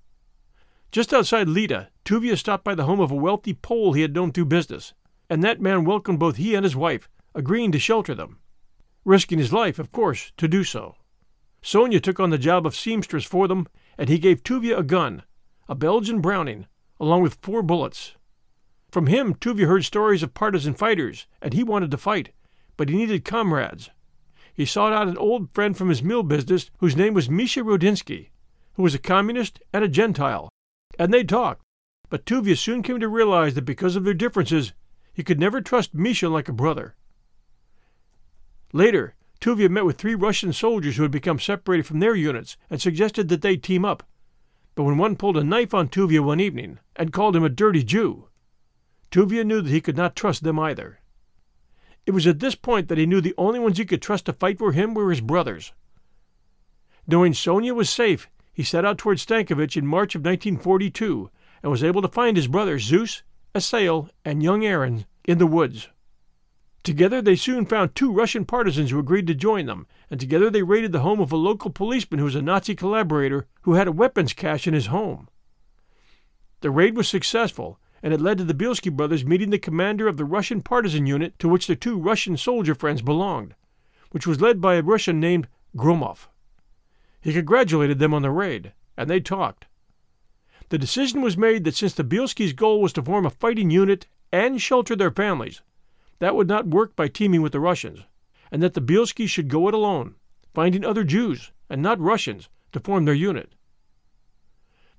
Just 0.91 1.13
outside 1.13 1.47
Lida, 1.47 1.89
Tuvia 2.07 2.37
stopped 2.37 2.63
by 2.63 2.73
the 2.73 2.85
home 2.85 3.01
of 3.01 3.11
a 3.11 3.15
wealthy 3.15 3.53
Pole 3.53 3.91
he 3.91 4.01
had 4.01 4.15
known 4.15 4.31
through 4.31 4.45
business, 4.45 4.93
and 5.29 5.43
that 5.43 5.59
man 5.59 5.83
welcomed 5.83 6.19
both 6.19 6.37
he 6.37 6.55
and 6.55 6.63
his 6.63 6.73
wife, 6.73 7.09
agreeing 7.35 7.69
to 7.73 7.79
shelter 7.79 8.15
them, 8.15 8.39
risking 9.03 9.39
his 9.39 9.51
life, 9.51 9.77
of 9.77 9.91
course, 9.91 10.31
to 10.37 10.47
do 10.47 10.63
so. 10.63 10.95
Sonia 11.61 11.99
took 11.99 12.17
on 12.17 12.29
the 12.29 12.37
job 12.37 12.65
of 12.65 12.77
seamstress 12.77 13.25
for 13.25 13.45
them, 13.49 13.67
and 13.97 14.07
he 14.07 14.19
gave 14.19 14.41
Tuvia 14.41 14.77
a 14.77 14.83
gun, 14.83 15.23
a 15.67 15.75
Belgian 15.75 16.21
Browning, 16.21 16.67
along 16.97 17.23
with 17.23 17.39
four 17.41 17.61
bullets. 17.61 18.15
From 18.89 19.07
him, 19.07 19.35
Tuvia 19.35 19.67
heard 19.67 19.83
stories 19.83 20.23
of 20.23 20.33
partisan 20.33 20.75
fighters, 20.75 21.27
and 21.41 21.53
he 21.53 21.61
wanted 21.61 21.91
to 21.91 21.97
fight, 21.97 22.31
but 22.77 22.87
he 22.87 22.95
needed 22.95 23.25
comrades. 23.25 23.89
He 24.53 24.63
sought 24.63 24.93
out 24.93 25.09
an 25.09 25.17
old 25.17 25.53
friend 25.53 25.75
from 25.75 25.89
his 25.89 26.01
mill 26.01 26.23
business 26.23 26.71
whose 26.77 26.95
name 26.95 27.13
was 27.13 27.29
Misha 27.29 27.63
Rodinsky, 27.65 28.29
who 28.75 28.83
was 28.83 28.95
a 28.95 28.97
communist 28.97 29.59
and 29.73 29.83
a 29.83 29.89
Gentile, 29.89 30.47
and 30.97 31.13
they 31.13 31.25
talked. 31.25 31.63
But 32.09 32.25
Tuvia 32.25 32.55
soon 32.55 32.83
came 32.83 32.99
to 32.99 33.07
realize 33.07 33.53
that 33.55 33.65
because 33.65 33.95
of 33.95 34.03
their 34.03 34.13
differences, 34.13 34.73
he 35.13 35.23
could 35.23 35.39
never 35.39 35.61
trust 35.61 35.93
Misha 35.93 36.29
like 36.29 36.47
a 36.47 36.53
brother. 36.53 36.95
Later, 38.71 39.15
Tuvia 39.39 39.69
met 39.69 39.85
with 39.85 39.97
three 39.97 40.15
Russian 40.15 40.53
soldiers 40.53 40.97
who 40.97 41.03
had 41.03 41.11
become 41.11 41.39
separated 41.39 41.85
from 41.85 41.99
their 41.99 42.15
units 42.15 42.57
and 42.69 42.81
suggested 42.81 43.29
that 43.29 43.41
they 43.41 43.57
team 43.57 43.83
up. 43.83 44.03
But 44.75 44.83
when 44.83 44.97
one 44.97 45.15
pulled 45.15 45.37
a 45.37 45.43
knife 45.43 45.73
on 45.73 45.89
Tuvia 45.89 46.23
one 46.23 46.39
evening 46.39 46.79
and 46.95 47.13
called 47.13 47.35
him 47.35 47.43
a 47.43 47.49
dirty 47.49 47.83
Jew, 47.83 48.29
Tuvia 49.11 49.43
knew 49.43 49.61
that 49.61 49.71
he 49.71 49.81
could 49.81 49.97
not 49.97 50.15
trust 50.15 50.43
them 50.43 50.59
either. 50.59 50.99
It 52.05 52.11
was 52.11 52.27
at 52.27 52.39
this 52.39 52.55
point 52.55 52.87
that 52.87 52.97
he 52.97 53.05
knew 53.05 53.19
the 53.19 53.35
only 53.37 53.59
ones 53.59 53.77
he 53.77 53.85
could 53.85 54.01
trust 54.01 54.25
to 54.27 54.33
fight 54.33 54.59
for 54.59 54.71
him 54.71 54.93
were 54.93 55.09
his 55.09 55.21
brothers. 55.21 55.73
Knowing 57.05 57.33
Sonia 57.33 57.73
was 57.73 57.89
safe, 57.89 58.29
he 58.53 58.63
set 58.63 58.85
out 58.85 58.97
toward 58.97 59.17
Stankovich 59.17 59.77
in 59.77 59.85
March 59.85 60.15
of 60.15 60.21
1942 60.21 61.29
and 61.61 61.71
was 61.71 61.83
able 61.83 62.01
to 62.01 62.07
find 62.07 62.37
his 62.37 62.47
brothers 62.47 62.83
Zeus, 62.83 63.23
Asael, 63.53 64.09
and 64.23 64.43
young 64.43 64.65
Aaron 64.65 65.05
in 65.25 65.37
the 65.37 65.47
woods. 65.47 65.89
Together 66.83 67.21
they 67.21 67.35
soon 67.35 67.65
found 67.65 67.93
two 67.93 68.11
Russian 68.11 68.45
partisans 68.45 68.91
who 68.91 68.99
agreed 68.99 69.27
to 69.27 69.35
join 69.35 69.65
them, 69.65 69.87
and 70.09 70.19
together 70.19 70.49
they 70.49 70.63
raided 70.63 70.93
the 70.93 71.01
home 71.01 71.19
of 71.19 71.31
a 71.33 71.35
local 71.35 71.69
policeman 71.69 72.19
who 72.19 72.25
was 72.25 72.35
a 72.35 72.41
Nazi 72.41 72.75
collaborator 72.75 73.45
who 73.63 73.73
had 73.73 73.87
a 73.87 73.91
weapons 73.91 74.31
cache 74.31 74.67
in 74.67 74.73
his 74.73 74.85
home. 74.85 75.27
The 76.61 76.71
raid 76.71 76.95
was 76.95 77.09
successful, 77.09 77.77
and 78.01 78.13
it 78.13 78.21
led 78.21 78.37
to 78.37 78.45
the 78.45 78.53
Bielski 78.53 78.89
brothers 78.95 79.25
meeting 79.25 79.49
the 79.49 79.59
commander 79.59 80.07
of 80.07 80.17
the 80.17 80.25
Russian 80.25 80.61
partisan 80.61 81.05
unit 81.05 81.37
to 81.39 81.49
which 81.49 81.67
their 81.67 81.75
two 81.75 81.99
Russian 81.99 82.37
soldier 82.37 82.73
friends 82.73 83.01
belonged, 83.01 83.53
which 84.11 84.25
was 84.25 84.39
led 84.39 84.61
by 84.61 84.75
a 84.75 84.81
Russian 84.81 85.19
named 85.19 85.47
Gromov. 85.75 86.29
He 87.19 87.33
congratulated 87.33 87.99
them 87.99 88.13
on 88.13 88.21
the 88.21 88.31
raid, 88.31 88.71
and 88.95 89.09
they 89.09 89.19
talked. 89.19 89.65
The 90.69 90.77
decision 90.77 91.21
was 91.21 91.37
made 91.37 91.63
that 91.63 91.75
since 91.75 91.93
the 91.93 92.03
Bielskis' 92.03 92.55
goal 92.55 92.81
was 92.81 92.91
to 92.93 93.01
form 93.01 93.25
a 93.25 93.29
fighting 93.29 93.69
unit 93.69 94.07
and 94.31 94.61
shelter 94.61 94.95
their 94.95 95.11
families, 95.11 95.61
that 96.19 96.35
would 96.35 96.47
not 96.47 96.67
work 96.67 96.95
by 96.95 97.07
teaming 97.07 97.41
with 97.41 97.53
the 97.53 97.59
Russians, 97.59 98.01
and 98.51 98.61
that 98.61 98.73
the 98.73 98.81
Bielskis 98.81 99.29
should 99.29 99.47
go 99.47 99.67
it 99.67 99.73
alone, 99.73 100.15
finding 100.53 100.83
other 100.83 101.03
Jews, 101.03 101.51
and 101.69 101.81
not 101.81 101.99
Russians, 101.99 102.49
to 102.73 102.79
form 102.79 103.05
their 103.05 103.13
unit. 103.13 103.53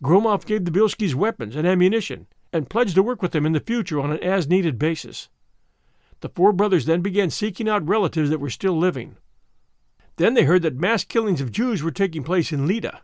Gromov 0.03 0.47
gave 0.47 0.65
the 0.65 0.71
Bielskis 0.71 1.15
weapons 1.15 1.57
and 1.57 1.67
ammunition 1.67 2.29
and 2.53 2.71
pledged 2.71 2.95
to 2.95 3.03
work 3.03 3.21
with 3.21 3.33
them 3.33 3.45
in 3.45 3.53
the 3.53 3.61
future 3.61 4.01
on 4.01 4.11
an 4.11 4.23
as 4.23 4.49
needed 4.49 4.79
basis. 4.79 5.29
The 6.21 6.29
four 6.31 6.53
brothers 6.53 6.87
then 6.87 7.03
began 7.03 7.31
seeking 7.31 7.69
out 7.69 7.87
relatives 7.87 8.31
that 8.31 8.41
were 8.41 8.51
still 8.51 8.77
living. 8.77 9.17
Then 10.17 10.35
they 10.35 10.45
heard 10.45 10.63
that 10.63 10.77
mass 10.77 11.05
killings 11.05 11.41
of 11.41 11.53
Jews 11.53 11.83
were 11.83 11.91
taking 11.91 12.25
place 12.25 12.53
in 12.53 12.67
Lida. 12.67 13.03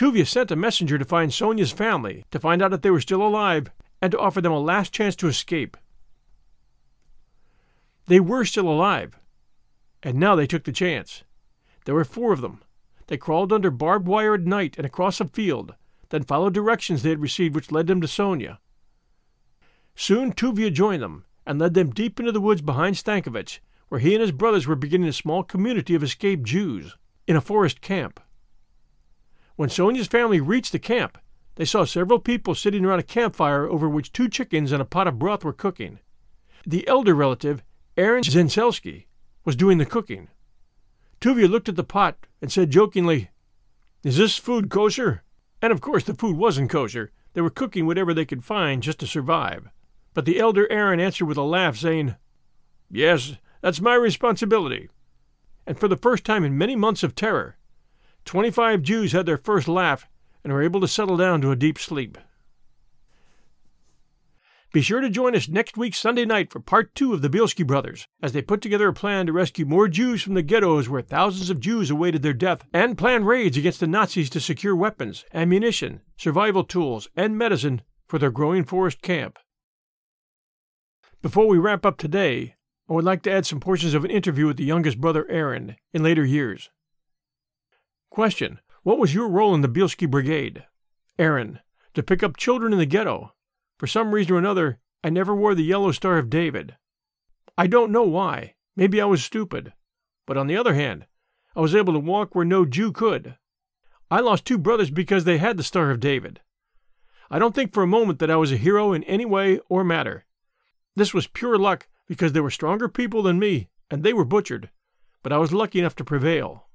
Tuvia 0.00 0.26
sent 0.26 0.50
a 0.50 0.56
messenger 0.56 0.96
to 0.96 1.04
find 1.04 1.30
Sonia's 1.30 1.72
family, 1.72 2.24
to 2.30 2.40
find 2.40 2.62
out 2.62 2.72
if 2.72 2.80
they 2.80 2.90
were 2.90 3.02
still 3.02 3.20
alive, 3.20 3.70
and 4.00 4.10
to 4.10 4.18
offer 4.18 4.40
them 4.40 4.50
a 4.50 4.58
last 4.58 4.94
chance 4.94 5.14
to 5.16 5.28
escape. 5.28 5.76
They 8.06 8.18
were 8.18 8.46
still 8.46 8.66
alive, 8.66 9.18
and 10.02 10.16
now 10.16 10.34
they 10.34 10.46
took 10.46 10.64
the 10.64 10.72
chance. 10.72 11.24
There 11.84 11.94
were 11.94 12.06
four 12.06 12.32
of 12.32 12.40
them. 12.40 12.62
They 13.08 13.18
crawled 13.18 13.52
under 13.52 13.70
barbed 13.70 14.08
wire 14.08 14.32
at 14.32 14.40
night 14.40 14.78
and 14.78 14.86
across 14.86 15.20
a 15.20 15.26
field, 15.26 15.74
then 16.08 16.22
followed 16.22 16.54
directions 16.54 17.02
they 17.02 17.10
had 17.10 17.20
received 17.20 17.54
which 17.54 17.70
led 17.70 17.86
them 17.86 18.00
to 18.00 18.08
Sonia. 18.08 18.58
Soon 19.94 20.32
Tuvia 20.32 20.72
joined 20.72 21.02
them 21.02 21.26
and 21.44 21.58
led 21.58 21.74
them 21.74 21.90
deep 21.90 22.18
into 22.18 22.32
the 22.32 22.40
woods 22.40 22.62
behind 22.62 22.96
Stankovich, 22.96 23.60
where 23.90 24.00
he 24.00 24.14
and 24.14 24.22
his 24.22 24.32
brothers 24.32 24.66
were 24.66 24.76
beginning 24.76 25.10
a 25.10 25.12
small 25.12 25.42
community 25.42 25.94
of 25.94 26.02
escaped 26.02 26.44
Jews 26.44 26.96
in 27.26 27.36
a 27.36 27.42
forest 27.42 27.82
camp. 27.82 28.18
When 29.60 29.68
Sonia's 29.68 30.06
family 30.06 30.40
reached 30.40 30.72
the 30.72 30.78
camp, 30.78 31.18
they 31.56 31.66
saw 31.66 31.84
several 31.84 32.18
people 32.18 32.54
sitting 32.54 32.82
around 32.82 33.00
a 33.00 33.02
campfire 33.02 33.68
over 33.68 33.90
which 33.90 34.10
two 34.10 34.26
chickens 34.26 34.72
and 34.72 34.80
a 34.80 34.86
pot 34.86 35.06
of 35.06 35.18
broth 35.18 35.44
were 35.44 35.52
cooking. 35.52 35.98
The 36.64 36.88
elder 36.88 37.14
relative 37.14 37.62
Aaron 37.94 38.22
Zenselski 38.22 39.04
was 39.44 39.56
doing 39.56 39.76
the 39.76 39.84
cooking. 39.84 40.28
Tuvia 41.20 41.46
looked 41.46 41.68
at 41.68 41.76
the 41.76 41.84
pot 41.84 42.26
and 42.40 42.50
said 42.50 42.70
jokingly, 42.70 43.28
Is 44.02 44.16
this 44.16 44.38
food 44.38 44.70
kosher? 44.70 45.24
And 45.60 45.74
of 45.74 45.82
course 45.82 46.04
the 46.04 46.14
food 46.14 46.38
wasn't 46.38 46.70
kosher. 46.70 47.12
They 47.34 47.42
were 47.42 47.50
cooking 47.50 47.84
whatever 47.84 48.14
they 48.14 48.24
could 48.24 48.42
find 48.42 48.82
just 48.82 48.98
to 49.00 49.06
survive. 49.06 49.68
But 50.14 50.24
the 50.24 50.40
elder 50.40 50.72
Aaron 50.72 51.00
answered 51.00 51.26
with 51.26 51.36
a 51.36 51.42
laugh, 51.42 51.76
saying, 51.76 52.16
Yes, 52.90 53.36
that's 53.60 53.82
my 53.82 53.94
responsibility. 53.94 54.88
And 55.66 55.78
for 55.78 55.86
the 55.86 55.98
first 55.98 56.24
time 56.24 56.44
in 56.44 56.56
many 56.56 56.76
months 56.76 57.02
of 57.02 57.14
terror, 57.14 57.58
twenty 58.24 58.50
five 58.50 58.82
Jews 58.82 59.12
had 59.12 59.26
their 59.26 59.38
first 59.38 59.68
laugh 59.68 60.06
and 60.42 60.52
were 60.52 60.62
able 60.62 60.80
to 60.80 60.88
settle 60.88 61.16
down 61.16 61.40
to 61.40 61.50
a 61.50 61.56
deep 61.56 61.78
sleep. 61.78 62.18
Be 64.72 64.82
sure 64.82 65.00
to 65.00 65.10
join 65.10 65.34
us 65.34 65.48
next 65.48 65.76
week 65.76 65.96
Sunday 65.96 66.24
night 66.24 66.52
for 66.52 66.60
part 66.60 66.94
two 66.94 67.12
of 67.12 67.22
the 67.22 67.28
Bielski 67.28 67.66
brothers, 67.66 68.06
as 68.22 68.32
they 68.32 68.40
put 68.40 68.62
together 68.62 68.86
a 68.86 68.94
plan 68.94 69.26
to 69.26 69.32
rescue 69.32 69.66
more 69.66 69.88
Jews 69.88 70.22
from 70.22 70.34
the 70.34 70.42
ghettos 70.42 70.88
where 70.88 71.02
thousands 71.02 71.50
of 71.50 71.58
Jews 71.58 71.90
awaited 71.90 72.22
their 72.22 72.32
death, 72.32 72.64
and 72.72 72.96
plan 72.96 73.24
raids 73.24 73.56
against 73.56 73.80
the 73.80 73.88
Nazis 73.88 74.30
to 74.30 74.38
secure 74.38 74.76
weapons, 74.76 75.24
ammunition, 75.34 76.02
survival 76.16 76.62
tools, 76.62 77.08
and 77.16 77.36
medicine 77.36 77.82
for 78.06 78.20
their 78.20 78.30
growing 78.30 78.62
forest 78.62 79.02
camp. 79.02 79.40
Before 81.20 81.48
we 81.48 81.58
wrap 81.58 81.84
up 81.84 81.98
today, 81.98 82.54
I 82.88 82.92
would 82.92 83.04
like 83.04 83.22
to 83.22 83.32
add 83.32 83.46
some 83.46 83.58
portions 83.58 83.92
of 83.94 84.04
an 84.04 84.10
interview 84.12 84.46
with 84.46 84.56
the 84.56 84.64
youngest 84.64 85.00
brother 85.00 85.28
Aaron 85.28 85.74
in 85.92 86.04
later 86.04 86.24
years. 86.24 86.70
Question 88.10 88.58
What 88.82 88.98
was 88.98 89.14
your 89.14 89.28
role 89.28 89.54
in 89.54 89.60
the 89.60 89.68
Bielski 89.68 90.10
Brigade? 90.10 90.66
Aaron, 91.16 91.60
to 91.94 92.02
pick 92.02 92.24
up 92.24 92.36
children 92.36 92.72
in 92.72 92.78
the 92.80 92.86
ghetto, 92.86 93.34
for 93.78 93.86
some 93.86 94.12
reason 94.12 94.34
or 94.34 94.38
another, 94.38 94.80
I 95.04 95.10
never 95.10 95.34
wore 95.34 95.54
the 95.54 95.62
yellow 95.62 95.92
Star 95.92 96.18
of 96.18 96.28
David. 96.28 96.76
I 97.56 97.68
don't 97.68 97.92
know 97.92 98.02
why. 98.02 98.54
Maybe 98.74 99.00
I 99.00 99.04
was 99.04 99.22
stupid. 99.22 99.72
But 100.26 100.36
on 100.36 100.48
the 100.48 100.56
other 100.56 100.74
hand, 100.74 101.06
I 101.54 101.60
was 101.60 101.74
able 101.74 101.92
to 101.92 102.00
walk 102.00 102.34
where 102.34 102.44
no 102.44 102.64
Jew 102.64 102.90
could. 102.90 103.36
I 104.10 104.20
lost 104.20 104.44
two 104.44 104.58
brothers 104.58 104.90
because 104.90 105.22
they 105.22 105.38
had 105.38 105.56
the 105.56 105.62
Star 105.62 105.90
of 105.90 106.00
David. 106.00 106.40
I 107.30 107.38
don't 107.38 107.54
think 107.54 107.72
for 107.72 107.84
a 107.84 107.86
moment 107.86 108.18
that 108.18 108.30
I 108.30 108.36
was 108.36 108.50
a 108.50 108.56
hero 108.56 108.92
in 108.92 109.04
any 109.04 109.24
way 109.24 109.60
or 109.68 109.84
matter. 109.84 110.24
This 110.96 111.14
was 111.14 111.28
pure 111.28 111.56
luck 111.56 111.86
because 112.08 112.32
there 112.32 112.42
were 112.42 112.50
stronger 112.50 112.88
people 112.88 113.22
than 113.22 113.38
me, 113.38 113.68
and 113.88 114.02
they 114.02 114.12
were 114.12 114.24
butchered, 114.24 114.70
but 115.22 115.32
I 115.32 115.38
was 115.38 115.52
lucky 115.52 115.78
enough 115.78 115.94
to 115.96 116.04
prevail. 116.04 116.66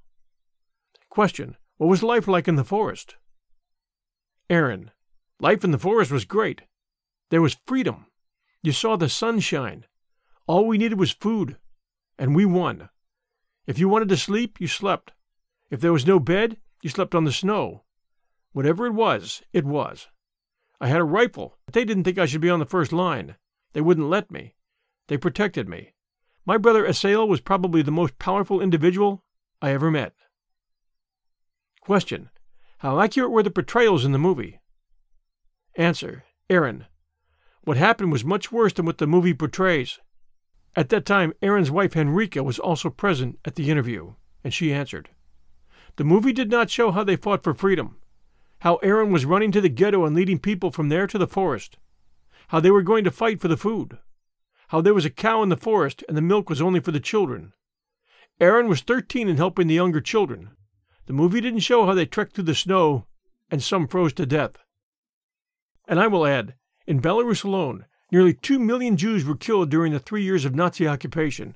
Question 1.15 1.55
What 1.77 1.87
was 1.87 2.03
life 2.03 2.27
like 2.27 2.45
in 2.45 2.57
the 2.57 2.65
forest? 2.65 3.15
Aaron 4.49 4.91
Life 5.39 5.63
in 5.63 5.71
the 5.71 5.79
forest 5.79 6.11
was 6.11 6.25
great. 6.25 6.63
There 7.29 7.41
was 7.41 7.55
freedom. 7.65 8.07
You 8.61 8.73
saw 8.73 8.97
the 8.97 9.07
sunshine. 9.07 9.85
All 10.45 10.67
we 10.67 10.77
needed 10.77 10.99
was 10.99 11.13
food, 11.13 11.55
and 12.19 12.35
we 12.35 12.43
won. 12.43 12.89
If 13.65 13.79
you 13.79 13.87
wanted 13.87 14.09
to 14.09 14.17
sleep, 14.17 14.59
you 14.59 14.67
slept. 14.67 15.13
If 15.69 15.79
there 15.79 15.93
was 15.93 16.05
no 16.05 16.19
bed, 16.19 16.57
you 16.81 16.89
slept 16.89 17.15
on 17.15 17.23
the 17.23 17.31
snow. 17.31 17.85
Whatever 18.51 18.85
it 18.85 18.93
was, 18.93 19.41
it 19.53 19.63
was. 19.63 20.09
I 20.81 20.89
had 20.89 20.99
a 20.99 21.05
rifle, 21.05 21.57
but 21.65 21.73
they 21.73 21.85
didn't 21.85 22.03
think 22.03 22.17
I 22.17 22.25
should 22.25 22.41
be 22.41 22.49
on 22.49 22.59
the 22.59 22.65
first 22.65 22.91
line. 22.91 23.37
They 23.71 23.79
wouldn't 23.79 24.09
let 24.09 24.31
me. 24.31 24.55
They 25.07 25.15
protected 25.15 25.69
me. 25.69 25.93
My 26.45 26.57
brother 26.57 26.85
Asael 26.85 27.25
was 27.25 27.39
probably 27.39 27.81
the 27.81 27.89
most 27.89 28.19
powerful 28.19 28.59
individual 28.59 29.23
I 29.61 29.71
ever 29.71 29.89
met. 29.89 30.11
Question. 31.85 32.31
How 32.79 32.99
accurate 32.99 33.29
were 33.29 33.43
the 33.43 33.51
portrayals 33.51 34.05
in 34.05 34.11
the 34.11 34.17
movie? 34.17 34.59
Answer. 35.75 36.23
Aaron. 36.49 36.87
What 37.63 37.77
happened 37.77 38.11
was 38.11 38.25
much 38.25 38.51
worse 38.51 38.73
than 38.73 38.87
what 38.87 38.97
the 38.97 39.05
movie 39.05 39.35
portrays. 39.35 39.99
At 40.75 40.89
that 40.89 41.05
time, 41.05 41.33
Aaron's 41.43 41.69
wife 41.69 41.93
Henrika 41.93 42.43
was 42.43 42.57
also 42.57 42.89
present 42.89 43.37
at 43.45 43.53
the 43.53 43.69
interview, 43.69 44.15
and 44.43 44.51
she 44.51 44.73
answered. 44.73 45.09
The 45.97 46.03
movie 46.03 46.33
did 46.33 46.49
not 46.49 46.71
show 46.71 46.89
how 46.89 47.03
they 47.03 47.15
fought 47.15 47.43
for 47.43 47.53
freedom, 47.53 47.97
how 48.61 48.77
Aaron 48.77 49.11
was 49.11 49.25
running 49.25 49.51
to 49.51 49.61
the 49.61 49.69
ghetto 49.69 50.05
and 50.05 50.15
leading 50.15 50.39
people 50.39 50.71
from 50.71 50.89
there 50.89 51.05
to 51.05 51.19
the 51.19 51.27
forest, 51.27 51.77
how 52.47 52.59
they 52.59 52.71
were 52.71 52.81
going 52.81 53.03
to 53.03 53.11
fight 53.11 53.39
for 53.39 53.47
the 53.47 53.57
food, 53.57 53.99
how 54.69 54.81
there 54.81 54.95
was 54.95 55.05
a 55.05 55.11
cow 55.11 55.43
in 55.43 55.49
the 55.49 55.55
forest 55.55 56.03
and 56.07 56.17
the 56.17 56.21
milk 56.23 56.49
was 56.49 56.63
only 56.63 56.79
for 56.79 56.89
the 56.89 56.99
children. 56.99 57.53
Aaron 58.39 58.67
was 58.67 58.81
13 58.81 59.29
and 59.29 59.37
helping 59.37 59.67
the 59.67 59.75
younger 59.75 60.01
children. 60.01 60.49
The 61.07 61.13
movie 61.13 61.41
didn't 61.41 61.59
show 61.59 61.85
how 61.85 61.93
they 61.93 62.05
trekked 62.05 62.33
through 62.33 62.45
the 62.45 62.55
snow 62.55 63.05
and 63.51 63.61
some 63.61 63.87
froze 63.87 64.13
to 64.13 64.25
death. 64.25 64.57
And 65.87 65.99
I 65.99 66.07
will 66.07 66.25
add, 66.25 66.55
in 66.87 67.01
Belarus 67.01 67.43
alone, 67.43 67.85
nearly 68.11 68.33
2 68.33 68.57
million 68.59 68.97
Jews 68.97 69.23
were 69.23 69.35
killed 69.35 69.69
during 69.69 69.91
the 69.93 69.99
three 69.99 70.23
years 70.23 70.45
of 70.45 70.55
Nazi 70.55 70.87
occupation. 70.87 71.55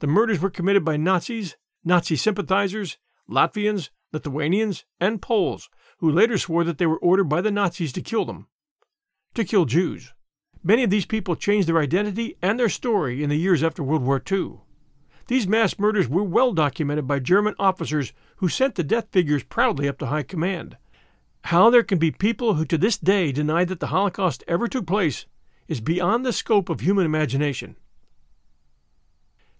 The 0.00 0.08
murders 0.08 0.40
were 0.40 0.50
committed 0.50 0.84
by 0.84 0.96
Nazis, 0.96 1.56
Nazi 1.84 2.16
sympathizers, 2.16 2.98
Latvians, 3.30 3.90
Lithuanians, 4.12 4.84
and 5.00 5.22
Poles, 5.22 5.70
who 5.98 6.10
later 6.10 6.36
swore 6.36 6.64
that 6.64 6.78
they 6.78 6.86
were 6.86 6.98
ordered 6.98 7.28
by 7.28 7.40
the 7.40 7.52
Nazis 7.52 7.92
to 7.92 8.02
kill 8.02 8.24
them. 8.24 8.48
To 9.34 9.44
kill 9.44 9.66
Jews. 9.66 10.12
Many 10.62 10.82
of 10.82 10.90
these 10.90 11.06
people 11.06 11.36
changed 11.36 11.68
their 11.68 11.78
identity 11.78 12.36
and 12.42 12.58
their 12.58 12.68
story 12.68 13.22
in 13.22 13.30
the 13.30 13.36
years 13.36 13.62
after 13.62 13.82
World 13.82 14.02
War 14.02 14.22
II. 14.30 14.60
These 15.26 15.46
mass 15.46 15.78
murders 15.78 16.08
were 16.08 16.24
well 16.24 16.52
documented 16.52 17.06
by 17.06 17.18
German 17.18 17.54
officers 17.58 18.12
who 18.36 18.48
sent 18.48 18.74
the 18.74 18.84
death 18.84 19.08
figures 19.10 19.44
proudly 19.44 19.88
up 19.88 19.98
to 19.98 20.06
high 20.06 20.22
command. 20.22 20.76
How 21.44 21.70
there 21.70 21.82
can 21.82 21.98
be 21.98 22.10
people 22.10 22.54
who 22.54 22.64
to 22.64 22.78
this 22.78 22.96
day 22.96 23.32
deny 23.32 23.64
that 23.64 23.80
the 23.80 23.88
Holocaust 23.88 24.42
ever 24.48 24.66
took 24.66 24.86
place 24.86 25.26
is 25.68 25.80
beyond 25.80 26.24
the 26.24 26.32
scope 26.32 26.68
of 26.68 26.80
human 26.80 27.06
imagination. 27.06 27.76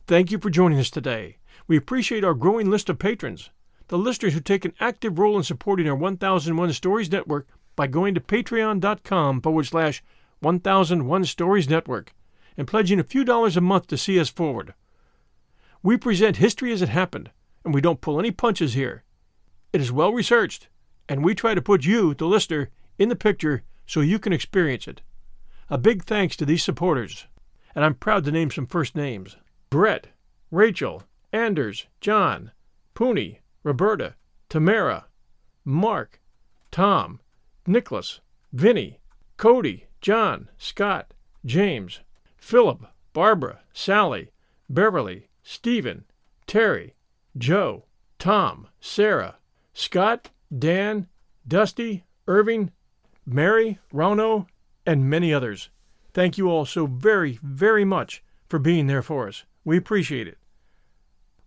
Thank 0.07 0.31
you 0.31 0.39
for 0.39 0.51
joining 0.51 0.79
us 0.79 0.91
today. 0.91 1.39
We 1.67 1.77
appreciate 1.77 2.25
our 2.25 2.35
growing 2.35 2.71
list 2.71 2.91
of 2.91 2.99
patrons, 2.99 3.51
the 3.89 3.99
listeners 3.99 4.35
who 4.35 4.41
take 4.41 4.65
an 4.65 4.75
active 4.81 5.19
role 5.19 5.37
in 5.37 5.45
supporting 5.45 5.89
our 5.89 5.95
1001 5.95 6.73
Stories 6.73 7.11
Network 7.11 7.47
by 7.77 7.87
going 7.87 8.15
to 8.15 8.21
patreon.com 8.21 9.41
forward 9.41 9.65
slash 9.65 10.03
1001 10.41 11.25
Stories 11.25 11.69
Network 11.69 12.15
and 12.57 12.69
pledging 12.69 13.01
a 13.01 13.05
few 13.05 13.25
dollars 13.25 13.57
a 13.57 13.61
month 13.61 13.87
to 13.89 13.97
see 13.97 14.19
us 14.21 14.29
forward. 14.29 14.75
We 15.83 15.97
present 15.97 16.37
history 16.37 16.73
as 16.73 16.83
it 16.83 16.89
happened, 16.89 17.31
and 17.65 17.75
we 17.75 17.81
don't 17.81 18.01
pull 18.01 18.19
any 18.19 18.31
punches 18.31 18.75
here. 18.75 19.05
It 19.73 19.81
is 19.81 19.91
well 19.91 20.13
researched, 20.13 20.69
and 21.09 21.25
we 21.25 21.35
try 21.35 21.55
to 21.55 21.63
put 21.63 21.85
you, 21.85 22.15
the 22.15 22.27
listener, 22.27 22.71
in 22.99 23.09
the 23.09 23.17
picture 23.17 23.63
so 23.87 24.01
you 24.01 24.19
can 24.19 24.33
experience 24.33 24.87
it. 24.87 25.01
A 25.71 25.79
big 25.79 26.05
thanks 26.05 26.37
to 26.37 26.47
these 26.47 26.63
supporters, 26.63 27.27
and 27.75 27.85
I'm 27.85 27.95
proud 27.95 28.25
to 28.25 28.33
name 28.33 28.51
some 28.51 28.67
first 28.67 28.95
names 28.95 29.37
Brett, 29.71 30.09
Rachel, 30.51 31.03
Anders, 31.33 31.87
John, 32.01 32.53
Pooney, 32.95 33.39
Roberta, 33.63 34.15
Tamara, 34.49 35.07
Mark, 35.65 36.21
Tom, 36.71 37.21
Nicholas, 37.67 38.21
Vinny, 38.53 39.01
Cody, 39.37 39.87
John, 40.01 40.49
Scott, 40.59 41.13
James, 41.45 42.01
Philip, 42.37 42.87
Barbara, 43.13 43.61
Sally, 43.73 44.31
Beverly, 44.69 45.29
Stephen, 45.43 46.05
Terry, 46.47 46.94
Joe, 47.37 47.85
Tom, 48.19 48.69
Sarah, 48.81 49.37
Scott, 49.73 50.31
Dan, 50.57 51.09
Dusty, 51.47 52.05
Irving, 52.29 52.71
Mary, 53.27 53.79
Rono, 53.93 54.47
and 54.87 55.11
many 55.11 55.33
others. 55.33 55.71
Thank 56.13 56.39
you 56.39 56.49
all 56.49 56.65
so 56.65 56.87
very, 56.87 57.39
very 57.43 57.85
much 57.85 58.23
for 58.49 58.59
being 58.59 58.87
there 58.87 59.03
for 59.03 59.27
us. 59.27 59.45
We 59.65 59.77
appreciate 59.77 60.29
it. 60.29 60.39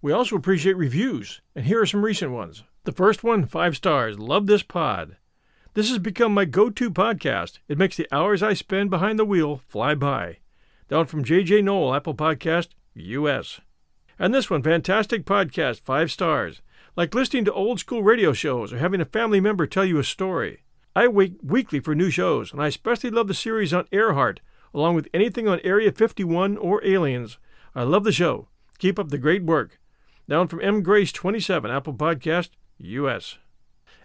We 0.01 0.11
also 0.11 0.35
appreciate 0.35 0.75
reviews, 0.77 1.41
and 1.55 1.65
here 1.65 1.81
are 1.81 1.85
some 1.85 2.03
recent 2.03 2.31
ones. 2.31 2.63
The 2.83 2.91
first 2.91 3.23
one, 3.23 3.45
five 3.45 3.75
stars. 3.75 4.19
Love 4.19 4.45
this 4.45 4.63
pod. 4.63 5.17
This 5.73 5.89
has 5.89 5.99
become 5.99 6.33
my 6.33 6.45
go 6.45 6.69
to 6.69 6.91
podcast. 6.91 7.59
It 7.67 7.77
makes 7.77 7.97
the 7.97 8.07
hours 8.11 8.43
I 8.43 8.53
spend 8.53 8.89
behind 8.89 9.19
the 9.19 9.25
wheel 9.25 9.61
fly 9.67 9.95
by. 9.95 10.37
Down 10.89 11.05
from 11.05 11.23
JJ 11.23 11.63
Noel, 11.63 11.93
Apple 11.93 12.15
Podcast, 12.15 12.69
US. 12.95 13.61
And 14.19 14.33
this 14.33 14.49
one, 14.49 14.63
fantastic 14.63 15.25
podcast, 15.25 15.81
five 15.81 16.11
stars. 16.11 16.61
Like 16.95 17.13
listening 17.13 17.45
to 17.45 17.53
old 17.53 17.79
school 17.79 18.01
radio 18.01 18.33
shows 18.33 18.73
or 18.73 18.79
having 18.79 18.99
a 18.99 19.05
family 19.05 19.39
member 19.39 19.67
tell 19.67 19.85
you 19.85 19.99
a 19.99 20.03
story. 20.03 20.63
I 20.95 21.07
wait 21.07 21.43
weekly 21.43 21.79
for 21.79 21.93
new 21.93 22.09
shows, 22.09 22.51
and 22.51 22.59
I 22.59 22.67
especially 22.67 23.11
love 23.11 23.27
the 23.27 23.35
series 23.35 23.71
on 23.71 23.85
Earhart, 23.91 24.39
along 24.73 24.95
with 24.95 25.07
anything 25.13 25.47
on 25.47 25.59
Area 25.63 25.91
51 25.91 26.57
or 26.57 26.83
Aliens. 26.83 27.37
I 27.75 27.83
love 27.83 28.03
the 28.03 28.11
show. 28.11 28.47
Keep 28.79 28.97
up 28.97 29.09
the 29.09 29.19
great 29.19 29.43
work. 29.43 29.79
Down 30.27 30.47
from 30.47 30.61
M. 30.61 30.81
Grace 30.81 31.11
27, 31.11 31.69
Apple 31.69 31.93
Podcast, 31.93 32.49
US. 32.79 33.37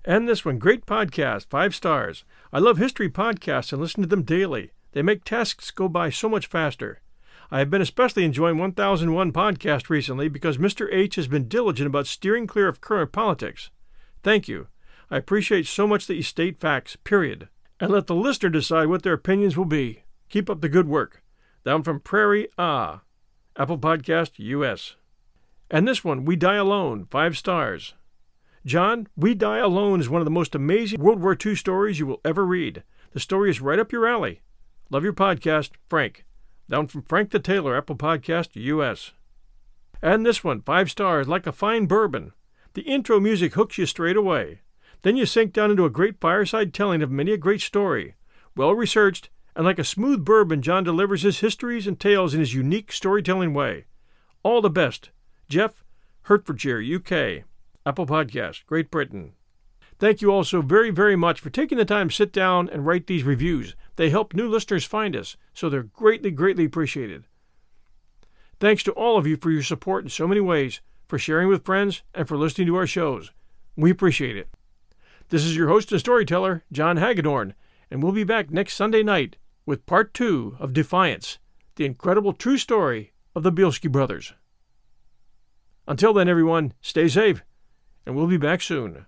And 0.04 0.28
this 0.28 0.44
one, 0.44 0.58
great 0.58 0.84
podcast, 0.84 1.46
five 1.48 1.74
stars. 1.74 2.24
I 2.52 2.58
love 2.58 2.76
history 2.76 3.08
podcasts 3.08 3.72
and 3.72 3.80
listen 3.80 4.02
to 4.02 4.08
them 4.08 4.22
daily. 4.22 4.72
They 4.92 5.00
make 5.00 5.24
tasks 5.24 5.70
go 5.70 5.88
by 5.88 6.10
so 6.10 6.28
much 6.28 6.46
faster. 6.46 7.00
I 7.51 7.59
have 7.59 7.70
been 7.70 7.82
especially 7.82 8.24
enjoying 8.24 8.59
1001 8.59 9.32
podcast 9.32 9.90
recently 9.90 10.28
because 10.28 10.57
Mr. 10.59 10.88
H 10.93 11.16
has 11.16 11.28
been 11.28 11.49
diligent 11.49 11.86
about 11.86 12.07
steering 12.07 12.47
clear 12.47 12.68
of 12.68 12.80
current 12.80 13.12
politics. 13.12 13.70
Thank 14.22 14.49
you. 14.49 14.68
I 15.11 15.18
appreciate 15.18 15.66
so 15.66 15.86
much 15.86 16.07
that 16.07 16.14
you 16.14 16.22
state 16.22 16.59
facts, 16.61 16.97
period, 16.97 17.49
and 17.78 17.90
let 17.90 18.07
the 18.07 18.14
listener 18.14 18.49
decide 18.49 18.86
what 18.86 19.03
their 19.03 19.12
opinions 19.12 19.57
will 19.57 19.66
be. 19.66 20.05
Keep 20.30 20.49
up 20.49 20.61
the 20.62 20.68
good 20.68 20.88
work. 20.88 21.22
Down 21.64 21.82
from 21.82 22.01
Prairie 22.01 22.49
Ah, 22.57 23.03
Apple 23.57 23.78
Podcast 23.78 24.32
US. 24.38 24.97
And 25.70 25.86
this 25.86 26.03
one, 26.03 26.24
We 26.24 26.36
Die 26.36 26.55
Alone, 26.55 27.07
five 27.11 27.36
stars. 27.36 27.95
John, 28.64 29.09
We 29.16 29.34
Die 29.34 29.59
Alone 29.59 30.01
is 30.01 30.09
one 30.09 30.20
of 30.20 30.24
the 30.24 30.30
most 30.30 30.55
amazing 30.55 31.01
World 31.01 31.20
War 31.20 31.36
II 31.45 31.55
stories 31.55 31.99
you 31.99 32.07
will 32.07 32.20
ever 32.24 32.47
read. 32.47 32.82
The 33.12 33.20
story 33.20 33.51
is 33.51 33.61
right 33.61 33.78
up 33.78 33.93
your 33.93 34.07
alley. 34.07 34.40
Love 34.90 35.05
your 35.05 35.12
podcast, 35.12 35.70
Frank. 35.88 36.24
Down 36.72 36.86
from 36.86 37.02
Frank 37.02 37.32
the 37.32 37.38
Tailor, 37.38 37.76
Apple 37.76 37.96
Podcast 37.96 38.52
US. 38.54 39.12
And 40.00 40.24
this 40.24 40.42
one, 40.42 40.62
five 40.62 40.90
stars, 40.90 41.28
like 41.28 41.46
a 41.46 41.52
fine 41.52 41.84
bourbon. 41.84 42.32
The 42.72 42.80
intro 42.80 43.20
music 43.20 43.52
hooks 43.52 43.76
you 43.76 43.84
straight 43.84 44.16
away. 44.16 44.60
Then 45.02 45.18
you 45.18 45.26
sink 45.26 45.52
down 45.52 45.70
into 45.70 45.84
a 45.84 45.90
great 45.90 46.18
fireside 46.18 46.72
telling 46.72 47.02
of 47.02 47.10
many 47.10 47.32
a 47.32 47.36
great 47.36 47.60
story, 47.60 48.14
well 48.56 48.74
researched, 48.74 49.28
and 49.54 49.66
like 49.66 49.78
a 49.78 49.84
smooth 49.84 50.24
bourbon, 50.24 50.62
John 50.62 50.82
delivers 50.82 51.24
his 51.24 51.40
histories 51.40 51.86
and 51.86 52.00
tales 52.00 52.32
in 52.32 52.40
his 52.40 52.54
unique 52.54 52.90
storytelling 52.90 53.52
way. 53.52 53.84
All 54.42 54.62
the 54.62 54.70
best. 54.70 55.10
Jeff, 55.50 55.84
Hertfordshire, 56.22 56.80
UK. 56.80 57.44
Apple 57.84 58.06
Podcast, 58.06 58.64
Great 58.64 58.90
Britain. 58.90 59.34
Thank 60.03 60.20
you 60.20 60.32
all 60.32 60.42
so 60.42 60.62
very, 60.62 60.90
very 60.90 61.14
much 61.14 61.38
for 61.38 61.48
taking 61.48 61.78
the 61.78 61.84
time 61.84 62.09
to 62.09 62.14
sit 62.16 62.32
down 62.32 62.68
and 62.68 62.84
write 62.84 63.07
these 63.07 63.22
reviews. 63.22 63.76
They 63.94 64.11
help 64.11 64.34
new 64.34 64.48
listeners 64.48 64.84
find 64.84 65.14
us, 65.14 65.36
so 65.55 65.68
they're 65.68 65.84
greatly, 65.84 66.32
greatly 66.32 66.64
appreciated. 66.64 67.28
Thanks 68.59 68.82
to 68.82 68.92
all 68.94 69.16
of 69.16 69.28
you 69.28 69.36
for 69.36 69.53
your 69.53 69.62
support 69.62 70.03
in 70.03 70.11
so 70.11 70.26
many 70.26 70.40
ways, 70.40 70.80
for 71.07 71.20
sharing 71.20 71.46
with 71.46 71.64
friends, 71.64 72.03
and 72.16 72.26
for 72.26 72.36
listening 72.36 72.66
to 72.66 72.74
our 72.74 72.86
shows. 72.88 73.30
We 73.76 73.92
appreciate 73.92 74.36
it. 74.36 74.48
This 75.28 75.44
is 75.44 75.57
your 75.57 75.68
host 75.68 75.92
and 75.92 76.00
storyteller, 76.00 76.64
John 76.72 76.96
Hagedorn, 76.96 77.55
and 77.88 78.03
we'll 78.03 78.11
be 78.11 78.24
back 78.24 78.50
next 78.50 78.74
Sunday 78.74 79.05
night 79.05 79.36
with 79.66 79.86
part 79.86 80.14
two 80.14 80.57
of 80.59 80.72
Defiance, 80.72 81.38
the 81.76 81.84
incredible 81.84 82.32
true 82.32 82.59
story 82.59 83.12
of 83.36 83.44
the 83.44 83.53
Bielski 83.53 83.88
brothers. 83.88 84.34
Until 85.86 86.12
then, 86.12 86.28
everyone, 86.28 86.72
stay 86.80 87.07
safe, 87.07 87.44
and 88.05 88.16
we'll 88.16 88.26
be 88.26 88.36
back 88.36 88.62
soon. 88.62 89.07